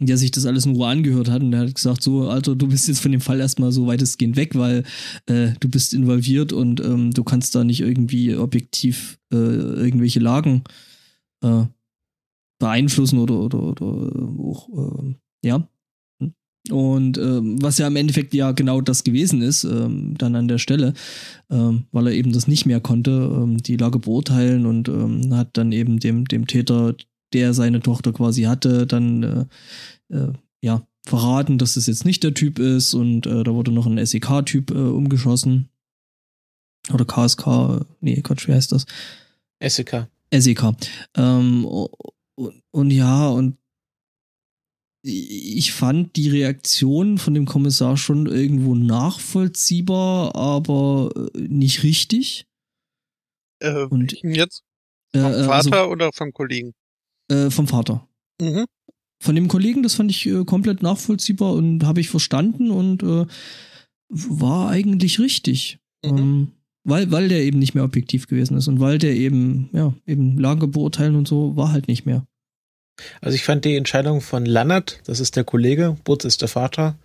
der 0.00 0.16
sich 0.16 0.30
das 0.30 0.46
alles 0.46 0.64
in 0.64 0.74
Ruhe 0.74 0.88
angehört 0.88 1.28
hat 1.28 1.42
und 1.42 1.50
der 1.50 1.60
hat 1.60 1.74
gesagt, 1.74 2.02
so, 2.02 2.28
Alter, 2.28 2.56
du 2.56 2.68
bist 2.68 2.88
jetzt 2.88 3.00
von 3.00 3.12
dem 3.12 3.20
Fall 3.20 3.40
erstmal 3.40 3.70
so 3.70 3.86
weitestgehend 3.86 4.36
weg, 4.36 4.54
weil 4.54 4.84
äh, 5.26 5.50
du 5.60 5.68
bist 5.68 5.92
involviert 5.92 6.52
und 6.52 6.80
ähm, 6.80 7.10
du 7.12 7.22
kannst 7.22 7.54
da 7.54 7.64
nicht 7.64 7.80
irgendwie 7.80 8.34
objektiv 8.34 9.18
äh, 9.32 9.36
irgendwelche 9.36 10.20
Lagen 10.20 10.64
äh, 11.42 11.64
beeinflussen 12.60 13.18
oder, 13.18 13.40
oder, 13.40 13.60
oder 13.60 13.86
auch, 14.38 14.68
äh, 14.68 15.14
ja. 15.44 15.68
Und 16.70 17.16
ähm, 17.16 17.60
was 17.60 17.78
ja 17.78 17.86
im 17.86 17.96
Endeffekt 17.96 18.34
ja 18.34 18.52
genau 18.52 18.82
das 18.82 19.02
gewesen 19.02 19.40
ist, 19.40 19.64
ähm, 19.64 20.14
dann 20.18 20.36
an 20.36 20.46
der 20.46 20.58
Stelle, 20.58 20.92
ähm, 21.50 21.86
weil 21.90 22.08
er 22.08 22.12
eben 22.12 22.32
das 22.32 22.46
nicht 22.46 22.66
mehr 22.66 22.80
konnte, 22.80 23.10
ähm, 23.10 23.58
die 23.58 23.78
Lage 23.78 23.98
beurteilen 23.98 24.66
und 24.66 24.88
ähm, 24.88 25.34
hat 25.34 25.56
dann 25.56 25.72
eben 25.72 25.98
dem, 25.98 26.26
dem 26.26 26.46
Täter, 26.46 26.94
der 27.32 27.54
seine 27.54 27.80
Tochter 27.80 28.12
quasi 28.12 28.42
hatte, 28.42 28.86
dann 28.86 29.48
äh, 30.10 30.14
äh, 30.14 30.32
ja 30.60 30.86
verraten, 31.06 31.56
dass 31.56 31.74
das 31.74 31.86
jetzt 31.86 32.04
nicht 32.04 32.22
der 32.22 32.34
Typ 32.34 32.58
ist 32.58 32.92
und 32.92 33.26
äh, 33.26 33.42
da 33.42 33.54
wurde 33.54 33.72
noch 33.72 33.86
ein 33.86 34.04
SEK-Typ 34.04 34.70
äh, 34.70 34.74
umgeschossen. 34.74 35.70
Oder 36.92 37.06
KSK, 37.06 37.86
nee, 38.00 38.20
Gott, 38.20 38.46
wie 38.46 38.52
heißt 38.52 38.72
das? 38.72 38.84
SEK. 39.62 40.08
SEK. 40.32 40.72
Ähm, 41.16 41.66
und, 42.40 42.62
und 42.70 42.90
ja, 42.90 43.28
und 43.28 43.56
ich 45.02 45.72
fand 45.72 46.16
die 46.16 46.28
Reaktion 46.28 47.18
von 47.18 47.32
dem 47.34 47.46
Kommissar 47.46 47.96
schon 47.96 48.26
irgendwo 48.26 48.74
nachvollziehbar, 48.74 50.34
aber 50.34 51.10
äh, 51.34 51.38
nicht 51.38 51.82
richtig. 51.82 52.46
Äh, 53.60 53.84
und 53.84 54.12
jetzt? 54.22 54.62
Vom 55.12 55.24
äh, 55.24 55.44
Vater 55.44 55.80
also, 55.80 55.90
oder 55.90 56.10
vom 56.12 56.32
Kollegen? 56.32 56.74
Äh, 57.28 57.50
vom 57.50 57.66
Vater. 57.66 58.06
Mhm. 58.40 58.64
von 59.22 59.34
dem 59.34 59.48
Kollegen, 59.48 59.82
das 59.82 59.96
fand 59.96 60.10
ich 60.10 60.24
äh, 60.24 60.44
komplett 60.46 60.82
nachvollziehbar 60.82 61.52
und 61.52 61.84
habe 61.84 62.00
ich 62.00 62.08
verstanden 62.08 62.70
und 62.70 63.02
äh, 63.02 63.26
war 64.08 64.70
eigentlich 64.70 65.18
richtig. 65.18 65.78
Mhm. 66.02 66.18
Ähm, 66.18 66.52
weil, 66.84 67.10
weil 67.10 67.28
der 67.28 67.42
eben 67.42 67.58
nicht 67.58 67.74
mehr 67.74 67.84
objektiv 67.84 68.26
gewesen 68.28 68.56
ist 68.56 68.68
und 68.68 68.80
weil 68.80 68.98
der 68.98 69.14
eben, 69.14 69.68
ja, 69.72 69.94
eben 70.06 70.38
Lage 70.38 70.66
beurteilen 70.66 71.16
und 71.16 71.28
so 71.28 71.54
war 71.56 71.72
halt 71.72 71.88
nicht 71.88 72.06
mehr. 72.06 72.26
Also 73.20 73.34
ich 73.34 73.44
fand 73.44 73.64
die 73.64 73.76
Entscheidung 73.76 74.20
von 74.20 74.46
Lannert, 74.46 75.00
das 75.06 75.20
ist 75.20 75.36
der 75.36 75.44
Kollege, 75.44 75.96
Butz 76.04 76.24
ist 76.24 76.42
der 76.42 76.48
Vater, 76.48 76.96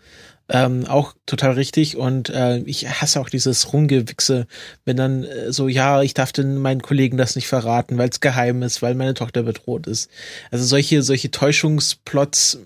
ähm, 0.48 0.86
auch 0.86 1.14
total 1.26 1.54
richtig 1.54 1.98
und 1.98 2.30
äh, 2.30 2.60
ich 2.60 2.88
hasse 2.88 3.20
auch 3.20 3.30
dieses 3.30 3.74
Rumgewichse, 3.74 4.46
wenn 4.86 4.98
dann 4.98 5.24
äh, 5.24 5.52
so, 5.52 5.68
ja, 5.68 6.04
ich 6.04 6.14
darf 6.14 6.32
den 6.32 6.58
meinen 6.58 6.82
Kollegen 6.82 7.18
das 7.18 7.36
nicht 7.36 7.48
verraten, 7.48 7.98
weil 7.98 8.10
es 8.10 8.20
geheim 8.20 8.62
ist, 8.62 8.82
weil 8.82 8.94
meine 8.94 9.16
Tochter 9.16 9.44
bedroht 9.44 9.88
ist. 9.88 10.10
Also 10.52 10.66
solche, 10.66 11.02
solche 11.02 11.32
Täuschungsplots 11.32 12.60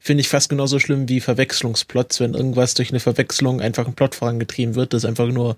finde 0.00 0.20
ich 0.22 0.28
fast 0.28 0.48
genauso 0.48 0.78
schlimm 0.78 1.08
wie 1.08 1.20
Verwechslungsplots, 1.20 2.20
wenn 2.20 2.34
irgendwas 2.34 2.74
durch 2.74 2.90
eine 2.90 3.00
Verwechslung 3.00 3.60
einfach 3.60 3.86
ein 3.86 3.94
Plot 3.94 4.14
vorangetrieben 4.14 4.74
wird. 4.74 4.92
Das 4.92 5.04
ist 5.04 5.08
einfach 5.08 5.28
nur, 5.28 5.56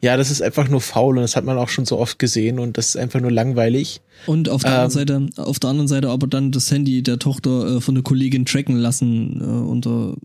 ja, 0.00 0.16
das 0.16 0.30
ist 0.30 0.42
einfach 0.42 0.68
nur 0.68 0.80
faul 0.80 1.16
und 1.16 1.22
das 1.22 1.36
hat 1.36 1.44
man 1.44 1.58
auch 1.58 1.68
schon 1.68 1.86
so 1.86 1.98
oft 1.98 2.18
gesehen 2.18 2.58
und 2.58 2.78
das 2.78 2.90
ist 2.90 2.96
einfach 2.96 3.20
nur 3.20 3.30
langweilig. 3.30 4.00
Und 4.26 4.48
auf 4.48 4.62
der 4.62 4.72
ähm, 4.72 4.76
anderen 4.76 4.90
Seite, 4.90 5.42
auf 5.42 5.58
der 5.58 5.70
anderen 5.70 5.88
Seite 5.88 6.10
aber 6.10 6.26
dann 6.26 6.52
das 6.52 6.70
Handy 6.70 7.02
der 7.02 7.18
Tochter 7.18 7.76
äh, 7.76 7.80
von 7.80 7.94
der 7.94 8.04
Kollegin 8.04 8.44
tracken 8.46 8.76
lassen 8.76 9.40
äh, 9.40 9.44
unter 9.44 10.16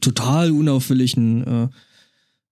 total 0.00 0.50
unauffälligen 0.50 1.70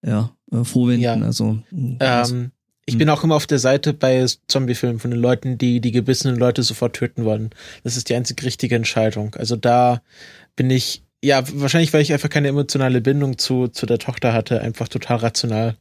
äh, 0.02 0.08
ja, 0.08 0.30
äh, 0.52 0.64
Vorwänden. 0.64 1.02
Ja. 1.02 1.14
Also, 1.14 1.58
ähm, 1.72 2.50
ich 2.86 2.98
bin 2.98 3.08
auch 3.08 3.24
immer 3.24 3.36
auf 3.36 3.46
der 3.46 3.58
Seite 3.58 3.94
bei 3.94 4.26
Zombiefilmen 4.48 4.98
von 4.98 5.10
den 5.10 5.20
Leuten, 5.20 5.56
die 5.56 5.80
die 5.80 5.92
gebissenen 5.92 6.36
Leute 6.36 6.62
sofort 6.62 6.94
töten 6.94 7.24
wollen. 7.24 7.50
Das 7.82 7.96
ist 7.96 8.08
die 8.08 8.14
einzig 8.14 8.42
richtige 8.44 8.76
Entscheidung. 8.76 9.34
Also 9.36 9.56
da 9.56 10.02
bin 10.54 10.70
ich, 10.70 11.02
ja, 11.22 11.42
wahrscheinlich, 11.54 11.92
weil 11.92 12.02
ich 12.02 12.12
einfach 12.12 12.28
keine 12.28 12.48
emotionale 12.48 13.00
Bindung 13.00 13.38
zu, 13.38 13.68
zu 13.68 13.86
der 13.86 13.98
Tochter 13.98 14.34
hatte, 14.34 14.60
einfach 14.60 14.88
total 14.88 15.18
rational 15.18 15.76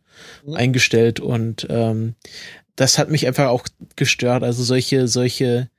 mhm. 0.46 0.54
eingestellt 0.54 1.20
und 1.20 1.68
ähm, 1.70 2.16
das 2.76 2.98
hat 2.98 3.10
mich 3.10 3.28
einfach 3.28 3.48
auch 3.48 3.66
gestört. 3.96 4.44
Also 4.44 4.64
solche, 4.64 5.08
solche, 5.08 5.70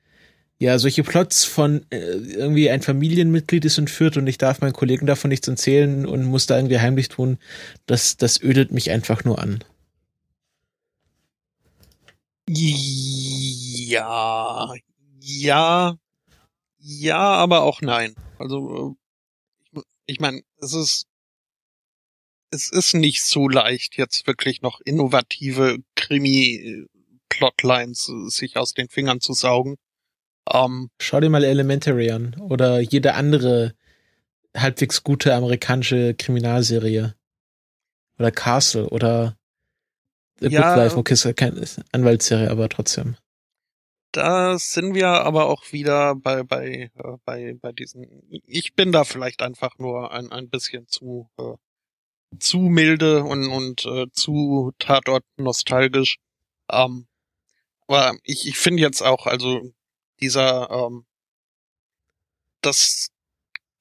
ja, 0.59 0.77
solche 0.77 1.03
Plots 1.03 1.43
von 1.43 1.85
äh, 1.89 1.97
irgendwie 1.97 2.69
ein 2.69 2.83
Familienmitglied 2.83 3.65
ist 3.65 3.79
entführt 3.79 4.15
und 4.17 4.27
ich 4.27 4.37
darf 4.37 4.61
meinen 4.61 4.73
Kollegen 4.73 5.07
davon 5.07 5.29
nichts 5.29 5.47
erzählen 5.47 6.05
und 6.05 6.23
muss 6.23 6.45
da 6.45 6.55
irgendwie 6.55 6.79
heimlich 6.79 7.09
tun, 7.09 7.39
das, 7.87 8.15
das 8.17 8.41
ödet 8.41 8.71
mich 8.71 8.91
einfach 8.91 9.23
nur 9.23 9.39
an. 9.39 9.63
Ja, 12.47 14.71
ja, 15.19 15.97
ja, 16.77 17.17
aber 17.17 17.63
auch 17.63 17.81
nein. 17.81 18.13
Also 18.37 18.95
äh, 19.73 19.81
ich 20.05 20.19
meine, 20.19 20.43
es 20.61 20.73
ist 20.73 21.07
es 22.51 22.71
ist 22.71 22.93
nicht 22.93 23.23
so 23.23 23.49
leicht, 23.49 23.97
jetzt 23.97 24.27
wirklich 24.27 24.61
noch 24.61 24.79
innovative 24.81 25.79
Krimi-Plotlines 25.95 28.09
äh, 28.09 28.29
sich 28.29 28.57
aus 28.57 28.73
den 28.73 28.89
Fingern 28.89 29.21
zu 29.21 29.33
saugen. 29.33 29.77
Ähm, 30.51 30.89
Schau 31.01 31.19
dir 31.19 31.29
mal 31.29 31.43
Elementary 31.43 32.11
an 32.11 32.35
oder 32.39 32.79
jede 32.79 33.15
andere 33.15 33.73
halbwegs 34.55 35.03
gute 35.03 35.33
amerikanische 35.33 36.13
Kriminalserie. 36.13 37.15
Oder 38.17 38.31
Castle 38.31 38.89
oder 38.89 39.37
The 40.39 40.49
ja, 40.49 40.69
Good 40.69 40.77
Life, 40.83 40.97
okay, 40.97 41.13
ist 41.13 41.35
keine 41.37 41.65
Anwaltsserie, 41.91 42.49
aber 42.49 42.67
trotzdem. 42.69 43.15
Da 44.11 44.57
sind 44.57 44.93
wir 44.95 45.07
aber 45.07 45.47
auch 45.47 45.71
wieder 45.71 46.15
bei, 46.15 46.43
bei, 46.43 46.89
äh, 46.95 47.17
bei, 47.25 47.53
bei 47.61 47.71
diesen, 47.73 48.23
ich 48.45 48.73
bin 48.73 48.91
da 48.91 49.03
vielleicht 49.03 49.41
einfach 49.41 49.77
nur 49.77 50.11
ein, 50.11 50.31
ein 50.31 50.49
bisschen 50.49 50.87
zu, 50.87 51.29
äh, 51.37 51.55
zu 52.39 52.59
milde 52.59 53.23
und, 53.23 53.49
und 53.49 53.85
äh, 53.85 54.09
zu 54.11 54.71
Tatort 54.79 55.25
nostalgisch. 55.37 56.17
Ähm, 56.71 57.07
aber 57.87 58.17
ich, 58.23 58.47
ich 58.47 58.57
finde 58.57 58.81
jetzt 58.83 59.01
auch, 59.01 59.25
also 59.27 59.61
dieser, 60.21 60.69
ähm, 60.69 61.05
dass 62.61 63.09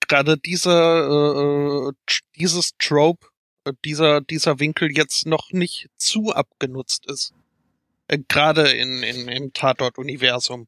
gerade 0.01 0.37
dieser, 0.37 1.07
äh, 1.09 1.89
äh 1.89 1.93
dieses 2.37 2.73
Trope 2.79 3.29
dieser, 3.73 4.21
dieser 4.21 4.61
Winkel 4.61 4.97
jetzt 4.97 5.27
noch 5.27 5.51
nicht 5.53 5.89
zu 5.97 6.33
abgenutzt 6.33 7.07
ist. 7.07 7.33
Äh, 8.09 8.19
Gerade 8.29 8.69
in, 8.71 9.03
in, 9.03 9.29
im 9.29 9.53
Tatort-Universum. 9.53 10.67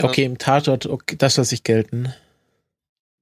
Okay, 0.00 0.24
im 0.24 0.38
Tatort, 0.38 0.86
okay, 0.86 1.16
das 1.16 1.36
lasse 1.36 1.54
ich 1.54 1.62
gelten. 1.62 2.12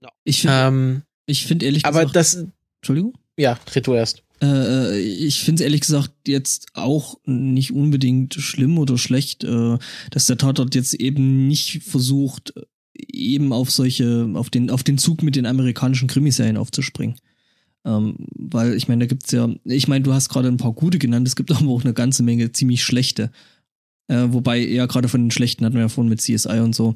No. 0.00 0.08
Ich 0.24 0.40
finde 0.40 0.56
ähm, 0.56 1.02
ich 1.26 1.46
find 1.46 1.62
ehrlich 1.62 1.84
aber 1.84 2.00
gesagt. 2.00 2.16
Aber 2.16 2.18
das. 2.18 2.46
Entschuldigung? 2.80 3.14
Ja, 3.36 3.58
red 3.74 3.86
du 3.86 3.94
erst. 3.94 4.22
Äh, 4.40 4.46
äh 4.46 4.98
ich 4.98 5.40
finde 5.40 5.62
es 5.62 5.64
ehrlich 5.64 5.82
gesagt 5.82 6.12
jetzt 6.26 6.68
auch 6.74 7.18
nicht 7.24 7.72
unbedingt 7.72 8.34
schlimm 8.34 8.78
oder 8.78 8.98
schlecht, 8.98 9.44
äh, 9.44 9.78
dass 10.10 10.26
der 10.26 10.38
Tatort 10.38 10.74
jetzt 10.74 10.94
eben 10.94 11.46
nicht 11.46 11.82
versucht, 11.82 12.54
eben 12.94 13.52
auf 13.52 13.70
solche, 13.70 14.30
auf 14.34 14.50
den, 14.50 14.70
auf 14.70 14.82
den 14.82 14.98
Zug 14.98 15.22
mit 15.22 15.36
den 15.36 15.46
amerikanischen 15.46 16.08
Krimiserien 16.08 16.56
aufzuspringen. 16.56 17.16
Ähm, 17.84 18.16
weil 18.36 18.74
ich 18.74 18.88
meine, 18.88 19.04
da 19.04 19.06
gibt's 19.06 19.32
ja, 19.32 19.48
ich 19.64 19.88
meine, 19.88 20.04
du 20.04 20.12
hast 20.12 20.28
gerade 20.28 20.48
ein 20.48 20.56
paar 20.56 20.72
gute 20.72 20.98
genannt, 20.98 21.26
es 21.26 21.36
gibt 21.36 21.50
aber 21.50 21.70
auch 21.70 21.84
eine 21.84 21.94
ganze 21.94 22.22
Menge 22.22 22.52
ziemlich 22.52 22.84
schlechte. 22.84 23.30
Äh, 24.08 24.26
wobei 24.28 24.60
eher 24.60 24.86
gerade 24.86 25.08
von 25.08 25.22
den 25.22 25.30
schlechten 25.30 25.64
hatten 25.64 25.74
wir 25.74 25.82
ja 25.82 25.88
vorhin 25.88 26.10
mit 26.10 26.20
CSI 26.20 26.60
und 26.60 26.74
so. 26.74 26.94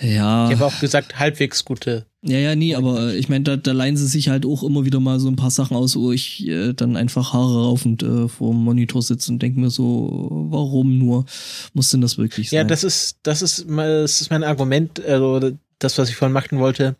Ja. 0.00 0.48
Ich 0.48 0.56
habe 0.56 0.66
auch 0.66 0.80
gesagt, 0.80 1.18
halbwegs 1.18 1.64
gute. 1.64 2.06
Ja, 2.22 2.38
ja, 2.38 2.56
nie, 2.56 2.74
aber 2.74 3.12
äh, 3.12 3.16
ich 3.16 3.28
meine, 3.28 3.44
da, 3.44 3.56
da 3.56 3.72
leihen 3.72 3.96
sie 3.96 4.06
sich 4.06 4.28
halt 4.28 4.44
auch 4.44 4.62
immer 4.62 4.84
wieder 4.84 4.98
mal 4.98 5.20
so 5.20 5.28
ein 5.28 5.36
paar 5.36 5.50
Sachen 5.50 5.76
aus, 5.76 5.94
wo 5.94 6.10
ich 6.10 6.46
äh, 6.48 6.72
dann 6.72 6.96
einfach 6.96 7.32
Haare 7.32 7.64
raufend 7.64 8.02
äh, 8.02 8.28
vor 8.28 8.50
dem 8.50 8.64
Monitor 8.64 9.02
sitze 9.02 9.30
und 9.30 9.40
denke 9.40 9.60
mir 9.60 9.70
so, 9.70 10.28
warum 10.50 10.98
nur 10.98 11.26
muss 11.74 11.90
denn 11.90 12.00
das 12.00 12.18
wirklich 12.18 12.50
sein? 12.50 12.58
Ja, 12.58 12.64
das 12.64 12.82
ist, 12.82 13.18
das 13.22 13.42
ist, 13.42 13.66
das 13.68 14.20
ist 14.20 14.30
mein 14.30 14.42
Argument, 14.42 15.04
also 15.04 15.52
das, 15.78 15.98
was 15.98 16.08
ich 16.08 16.16
vorhin 16.16 16.32
machen 16.32 16.58
wollte. 16.58 16.96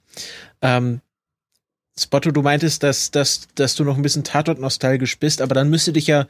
Ähm, 0.63 1.01
Spotto, 1.99 2.33
du 2.33 2.43
meintest, 2.43 2.83
dass, 2.83 3.11
dass, 3.11 3.47
dass 3.55 3.77
du 3.77 3.85
noch 3.85 3.97
ein 3.97 4.03
bisschen 4.03 4.25
Tatort-nostalgisch 4.25 5.19
bist, 5.19 5.41
aber 5.41 5.55
dann 5.55 5.71
müsste 5.71 5.93
dich 5.93 6.09
ja 6.09 6.27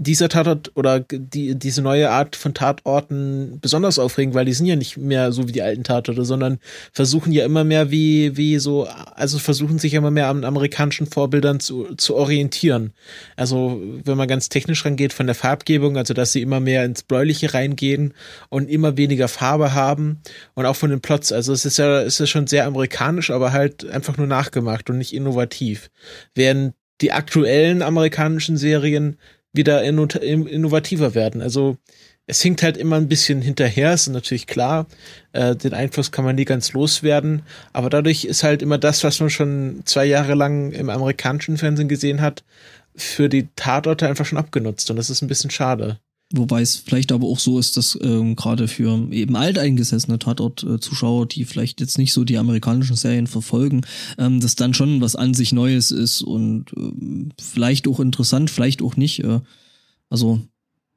dieser 0.00 0.28
Tatort 0.28 0.70
oder 0.76 1.00
die, 1.00 1.56
diese 1.56 1.82
neue 1.82 2.10
Art 2.10 2.36
von 2.36 2.54
Tatorten 2.54 3.58
besonders 3.60 3.98
aufregen, 3.98 4.32
weil 4.32 4.44
die 4.44 4.52
sind 4.52 4.66
ja 4.66 4.76
nicht 4.76 4.96
mehr 4.96 5.32
so 5.32 5.48
wie 5.48 5.52
die 5.52 5.62
alten 5.62 5.82
Tatorte, 5.82 6.24
sondern 6.24 6.60
versuchen 6.92 7.32
ja 7.32 7.44
immer 7.44 7.64
mehr 7.64 7.90
wie, 7.90 8.36
wie 8.36 8.58
so, 8.60 8.86
also 8.86 9.40
versuchen 9.40 9.80
sich 9.80 9.94
immer 9.94 10.12
mehr 10.12 10.28
an 10.28 10.44
amerikanischen 10.44 11.08
Vorbildern 11.08 11.58
zu, 11.58 11.96
zu 11.96 12.14
orientieren. 12.14 12.92
Also, 13.34 13.82
wenn 14.04 14.16
man 14.16 14.28
ganz 14.28 14.48
technisch 14.48 14.84
rangeht, 14.84 15.12
von 15.12 15.26
der 15.26 15.34
Farbgebung, 15.34 15.96
also 15.96 16.14
dass 16.14 16.30
sie 16.30 16.42
immer 16.42 16.60
mehr 16.60 16.84
ins 16.84 17.02
Bläuliche 17.02 17.52
reingehen 17.52 18.14
und 18.50 18.70
immer 18.70 18.96
weniger 18.96 19.26
Farbe 19.26 19.74
haben 19.74 20.20
und 20.54 20.64
auch 20.64 20.76
von 20.76 20.90
den 20.90 21.00
Plots. 21.00 21.32
Also, 21.32 21.52
es 21.52 21.64
ist 21.64 21.78
ja, 21.78 22.02
es 22.02 22.20
ist 22.20 22.30
schon 22.30 22.46
sehr 22.46 22.66
amerikanisch, 22.66 23.32
aber 23.32 23.52
halt 23.52 23.84
einfach 23.84 24.16
nur 24.16 24.28
nachgemacht 24.28 24.88
und 24.90 24.98
nicht 24.98 25.12
innovativ. 25.12 25.90
Während 26.36 26.74
die 27.00 27.12
aktuellen 27.12 27.82
amerikanischen 27.82 28.56
Serien 28.56 29.18
wieder 29.52 29.82
innovativer 29.82 31.14
werden. 31.14 31.42
Also 31.42 31.76
es 32.26 32.42
hinkt 32.42 32.62
halt 32.62 32.76
immer 32.76 32.96
ein 32.96 33.08
bisschen 33.08 33.40
hinterher, 33.40 33.94
ist 33.94 34.06
natürlich 34.08 34.46
klar. 34.46 34.86
Äh, 35.32 35.56
den 35.56 35.72
Einfluss 35.72 36.12
kann 36.12 36.24
man 36.24 36.36
nie 36.36 36.44
ganz 36.44 36.72
loswerden, 36.72 37.42
aber 37.72 37.88
dadurch 37.88 38.24
ist 38.24 38.42
halt 38.42 38.60
immer 38.62 38.78
das, 38.78 39.02
was 39.02 39.18
man 39.20 39.30
schon 39.30 39.80
zwei 39.86 40.04
Jahre 40.04 40.34
lang 40.34 40.72
im 40.72 40.90
amerikanischen 40.90 41.56
Fernsehen 41.56 41.88
gesehen 41.88 42.20
hat, 42.20 42.44
für 42.94 43.28
die 43.28 43.48
Tatorte 43.56 44.06
einfach 44.06 44.26
schon 44.26 44.38
abgenutzt 44.38 44.90
und 44.90 44.96
das 44.96 45.08
ist 45.08 45.22
ein 45.22 45.28
bisschen 45.28 45.50
schade. 45.50 45.98
Wobei 46.30 46.60
es 46.60 46.76
vielleicht 46.76 47.10
aber 47.10 47.26
auch 47.26 47.38
so 47.38 47.58
ist, 47.58 47.78
dass 47.78 47.98
ähm, 48.02 48.36
gerade 48.36 48.68
für 48.68 49.10
eben 49.10 49.34
alteingesessene 49.34 50.18
Tatort-Zuschauer, 50.18 51.26
die 51.26 51.46
vielleicht 51.46 51.80
jetzt 51.80 51.96
nicht 51.96 52.12
so 52.12 52.22
die 52.22 52.36
amerikanischen 52.36 52.96
Serien 52.96 53.26
verfolgen, 53.26 53.80
ähm, 54.18 54.38
das 54.40 54.54
dann 54.54 54.74
schon 54.74 55.00
was 55.00 55.16
an 55.16 55.32
sich 55.32 55.52
Neues 55.52 55.90
ist 55.90 56.20
und 56.20 56.66
ähm, 56.76 57.30
vielleicht 57.40 57.88
auch 57.88 57.98
interessant, 57.98 58.50
vielleicht 58.50 58.82
auch 58.82 58.96
nicht. 58.96 59.24
Äh, 59.24 59.40
also 60.10 60.40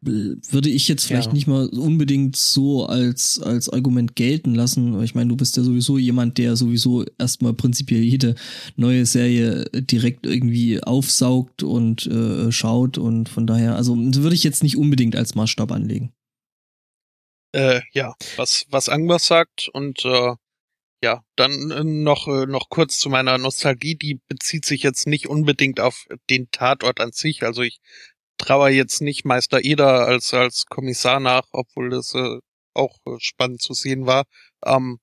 würde 0.01 0.69
ich 0.69 0.87
jetzt 0.87 1.05
vielleicht 1.05 1.27
ja. 1.27 1.33
nicht 1.33 1.47
mal 1.47 1.67
unbedingt 1.67 2.35
so 2.35 2.85
als, 2.85 3.39
als 3.39 3.69
Argument 3.69 4.15
gelten 4.15 4.55
lassen. 4.55 5.01
Ich 5.03 5.13
meine, 5.13 5.29
du 5.29 5.35
bist 5.35 5.57
ja 5.57 5.63
sowieso 5.63 5.97
jemand, 5.99 6.39
der 6.39 6.55
sowieso 6.55 7.05
erstmal 7.19 7.53
prinzipiell 7.53 8.01
jede 8.01 8.35
neue 8.75 9.05
Serie 9.05 9.65
direkt 9.73 10.25
irgendwie 10.25 10.81
aufsaugt 10.81 11.61
und 11.61 12.07
äh, 12.07 12.51
schaut 12.51 12.97
und 12.97 13.29
von 13.29 13.45
daher, 13.45 13.75
also 13.75 13.95
würde 13.95 14.35
ich 14.35 14.43
jetzt 14.43 14.63
nicht 14.63 14.77
unbedingt 14.77 15.15
als 15.15 15.35
Maßstab 15.35 15.71
anlegen. 15.71 16.11
Äh, 17.53 17.81
ja, 17.93 18.15
was, 18.37 18.65
was 18.69 18.89
Angmar 18.89 19.19
sagt 19.19 19.69
und 19.73 20.03
äh, 20.05 20.33
ja, 21.03 21.23
dann 21.35 21.71
äh, 21.71 21.83
noch, 21.83 22.27
äh, 22.27 22.45
noch 22.45 22.69
kurz 22.69 22.99
zu 22.99 23.09
meiner 23.09 23.37
Nostalgie, 23.37 23.95
die 23.95 24.19
bezieht 24.27 24.65
sich 24.65 24.83
jetzt 24.83 25.05
nicht 25.05 25.27
unbedingt 25.27 25.79
auf 25.79 26.07
den 26.29 26.49
Tatort 26.51 26.99
an 27.01 27.11
sich. 27.11 27.43
Also 27.43 27.61
ich 27.61 27.79
trauer 28.41 28.69
jetzt 28.69 29.01
nicht 29.01 29.25
Meister 29.25 29.63
Eder 29.63 30.07
als, 30.07 30.33
als 30.33 30.65
Kommissar 30.65 31.19
nach, 31.19 31.43
obwohl 31.51 31.89
das 31.89 32.13
äh, 32.15 32.39
auch 32.73 32.97
äh, 33.05 33.17
spannend 33.19 33.61
zu 33.61 33.73
sehen 33.73 34.05
war. 34.05 34.25
Ähm, 34.65 34.99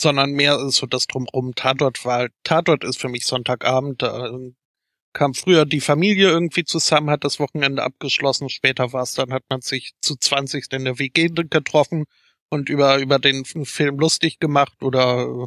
sondern 0.00 0.32
mehr 0.32 0.58
so 0.70 0.86
das 0.86 1.06
drumrum. 1.06 1.54
Tatort 1.54 2.04
war, 2.04 2.28
Tatort 2.44 2.84
ist 2.84 3.00
für 3.00 3.08
mich 3.08 3.26
Sonntagabend, 3.26 4.02
da 4.02 4.26
ähm, 4.26 4.56
kam 5.12 5.32
früher 5.34 5.64
die 5.64 5.80
Familie 5.80 6.28
irgendwie 6.28 6.64
zusammen, 6.64 7.10
hat 7.10 7.24
das 7.24 7.40
Wochenende 7.40 7.82
abgeschlossen, 7.82 8.50
später 8.50 8.92
war 8.92 9.02
es 9.02 9.14
dann, 9.14 9.32
hat 9.32 9.44
man 9.48 9.62
sich 9.62 9.92
zu 10.02 10.16
20 10.16 10.70
in 10.72 10.84
der 10.84 10.98
WG 10.98 11.28
getroffen 11.28 12.04
und 12.50 12.68
über, 12.68 12.98
über 12.98 13.18
den 13.18 13.44
Film 13.46 13.98
lustig 13.98 14.38
gemacht 14.38 14.82
oder 14.82 15.46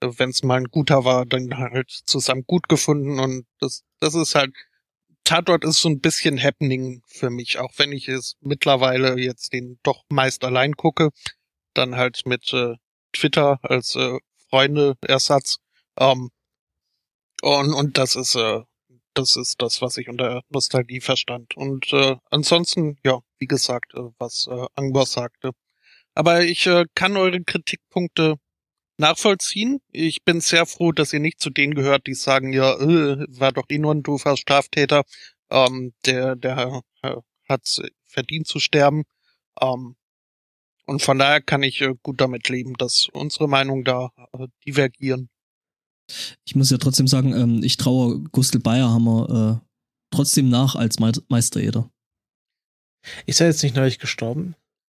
äh, 0.00 0.08
wenn 0.18 0.30
es 0.30 0.42
mal 0.42 0.56
ein 0.56 0.70
guter 0.70 1.04
war, 1.04 1.26
dann 1.26 1.56
halt 1.56 1.90
zusammen 1.90 2.44
gut 2.46 2.68
gefunden 2.68 3.20
und 3.20 3.44
das, 3.60 3.84
das 4.00 4.14
ist 4.14 4.34
halt, 4.34 4.54
Tatort 5.24 5.64
ist 5.64 5.80
so 5.80 5.88
ein 5.88 6.00
bisschen 6.00 6.42
Happening 6.42 7.02
für 7.06 7.30
mich, 7.30 7.58
auch 7.58 7.72
wenn 7.76 7.92
ich 7.92 8.08
es 8.08 8.36
mittlerweile 8.40 9.18
jetzt 9.18 9.52
den 9.52 9.78
doch 9.82 10.04
meist 10.08 10.44
allein 10.44 10.74
gucke, 10.76 11.10
dann 11.74 11.96
halt 11.96 12.22
mit 12.26 12.52
äh, 12.52 12.74
Twitter 13.12 13.58
als 13.62 13.94
äh, 13.94 14.18
Freunde-Ersatz. 14.50 15.58
Ähm, 15.98 16.30
und, 17.42 17.74
und 17.74 17.98
das 17.98 18.16
ist, 18.16 18.34
äh, 18.34 18.60
das 19.14 19.36
ist 19.36 19.60
das, 19.60 19.82
was 19.82 19.96
ich 19.96 20.08
unter 20.08 20.42
Nostalgie 20.48 21.00
verstand. 21.00 21.56
Und 21.56 21.92
äh, 21.92 22.16
ansonsten, 22.30 22.98
ja, 23.04 23.20
wie 23.38 23.46
gesagt, 23.46 23.94
äh, 23.94 24.00
was 24.18 24.48
äh, 24.50 24.66
Angor 24.74 25.06
sagte. 25.06 25.52
Aber 26.14 26.42
ich 26.42 26.66
äh, 26.66 26.84
kann 26.94 27.16
eure 27.16 27.42
Kritikpunkte 27.42 28.36
nachvollziehen. 28.98 29.80
Ich 29.90 30.24
bin 30.24 30.40
sehr 30.40 30.66
froh, 30.66 30.92
dass 30.92 31.12
ihr 31.12 31.20
nicht 31.20 31.40
zu 31.40 31.50
denen 31.50 31.74
gehört, 31.74 32.06
die 32.06 32.14
sagen, 32.14 32.52
ja, 32.52 32.74
äh, 32.74 33.26
war 33.28 33.52
doch 33.52 33.66
eh 33.68 33.78
nur 33.78 33.94
ein 33.94 34.02
doofer 34.02 34.36
Straftäter, 34.36 35.04
ähm, 35.50 35.92
der, 36.06 36.36
der 36.36 36.82
äh, 37.02 37.16
hat 37.48 37.82
verdient 38.04 38.46
zu 38.46 38.60
sterben. 38.60 39.04
Ähm, 39.60 39.96
und 40.86 41.02
von 41.02 41.18
daher 41.18 41.40
kann 41.40 41.62
ich 41.62 41.80
äh, 41.80 41.94
gut 42.02 42.20
damit 42.20 42.48
leben, 42.48 42.74
dass 42.74 43.08
unsere 43.12 43.48
Meinungen 43.48 43.84
da 43.84 44.10
äh, 44.32 44.48
divergieren. 44.66 45.28
Ich 46.44 46.54
muss 46.54 46.70
ja 46.70 46.78
trotzdem 46.78 47.06
sagen, 47.06 47.32
ähm, 47.34 47.62
ich 47.62 47.76
traue 47.76 48.20
Gustl 48.32 48.58
Bayerhammer 48.58 49.62
äh, 49.62 49.66
trotzdem 50.10 50.48
nach 50.48 50.74
als 50.74 50.98
Me 50.98 51.12
Meistereder. 51.28 51.90
Ist 53.26 53.40
er 53.40 53.48
jetzt 53.48 53.62
nicht 53.62 53.74
neulich 53.74 53.98
gestorben? 53.98 54.54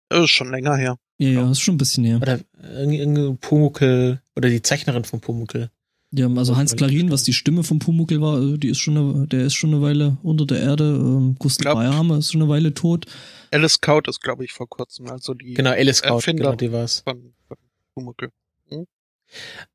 Ist 0.09 0.29
schon 0.29 0.51
länger 0.51 0.75
her. 0.75 0.97
Ja, 1.17 1.29
ja, 1.29 1.51
ist 1.51 1.61
schon 1.61 1.75
ein 1.75 1.79
bisschen 1.79 2.03
her. 2.03 2.17
Oder 2.21 2.39
irgendwie 2.61 3.37
Pumukel 3.39 4.21
oder 4.35 4.49
die 4.49 4.61
Zeichnerin 4.61 5.03
von 5.03 5.21
Pumukel. 5.21 5.71
Ja, 6.11 6.27
also 6.27 6.55
Hans 6.55 6.75
Klarin, 6.75 7.11
was 7.11 7.23
die 7.23 7.33
Stimme 7.33 7.63
von 7.63 7.79
Pumukel 7.79 8.21
war, 8.21 8.41
äh, 8.41 8.57
die 8.57 8.69
ist 8.69 8.79
schon 8.79 8.97
eine, 8.97 9.27
der 9.27 9.45
ist 9.45 9.55
schon 9.55 9.73
eine 9.73 9.81
Weile 9.81 10.17
unter 10.23 10.45
der 10.45 10.61
Erde. 10.61 10.95
Ähm, 10.95 11.35
Gustl 11.39 11.65
Bayerhammer 11.65 12.19
ist 12.19 12.31
schon 12.31 12.41
eine 12.41 12.49
Weile 12.49 12.73
tot. 12.73 13.05
Alice 13.51 13.73
Scout 13.73 14.03
ist, 14.07 14.21
glaube 14.21 14.45
ich, 14.45 14.53
vor 14.53 14.69
kurzem, 14.69 15.07
also 15.07 15.33
die 15.33 15.55
Genau, 15.55 15.71
Alice 15.71 15.97
Scout, 15.97 16.15
Erfinder 16.15 16.43
genau, 16.43 16.55
die 16.55 16.71
war's. 16.71 17.01
von, 17.01 17.33
von 17.47 17.57
Pumuckl. 17.93 18.29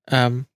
Ähm, 0.07 0.47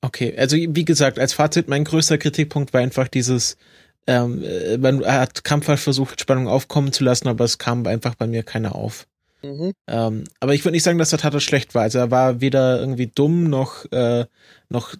okay, 0.00 0.34
also 0.36 0.56
wie 0.56 0.84
gesagt, 0.84 1.18
als 1.18 1.32
Fazit, 1.32 1.68
mein 1.68 1.84
größter 1.84 2.16
Kritikpunkt 2.16 2.72
war 2.72 2.80
einfach 2.80 3.08
dieses, 3.08 3.56
ähm, 4.06 4.42
äh, 4.42 4.78
man 4.78 5.04
hat 5.04 5.44
krampfhaft 5.44 5.82
versucht, 5.82 6.20
Spannung 6.20 6.48
aufkommen 6.48 6.92
zu 6.92 7.04
lassen, 7.04 7.28
aber 7.28 7.44
es 7.44 7.58
kam 7.58 7.86
einfach 7.86 8.14
bei 8.14 8.26
mir 8.26 8.42
keiner 8.42 8.74
auf. 8.74 9.06
Mhm. 9.42 9.72
Ähm, 9.86 10.24
aber 10.40 10.54
ich 10.54 10.64
würde 10.64 10.72
nicht 10.72 10.82
sagen, 10.82 10.98
dass 10.98 11.10
der 11.10 11.18
Tatort 11.18 11.42
schlecht 11.42 11.74
war. 11.74 11.82
Also 11.82 11.98
er 11.98 12.10
war 12.10 12.40
weder 12.40 12.80
irgendwie 12.80 13.06
dumm 13.06 13.44
noch, 13.44 13.90
äh, 13.92 14.26
noch 14.68 14.94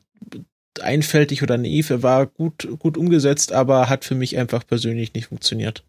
einfältig 0.81 1.43
oder 1.43 1.57
naiv. 1.57 1.91
Er 1.91 2.03
war 2.03 2.27
gut, 2.27 2.69
gut 2.79 2.97
umgesetzt, 2.97 3.53
aber 3.53 3.89
hat 3.89 4.05
für 4.05 4.15
mich 4.15 4.37
einfach 4.37 4.67
persönlich 4.67 5.15
nicht 5.15 5.27
funktioniert. 5.29 5.85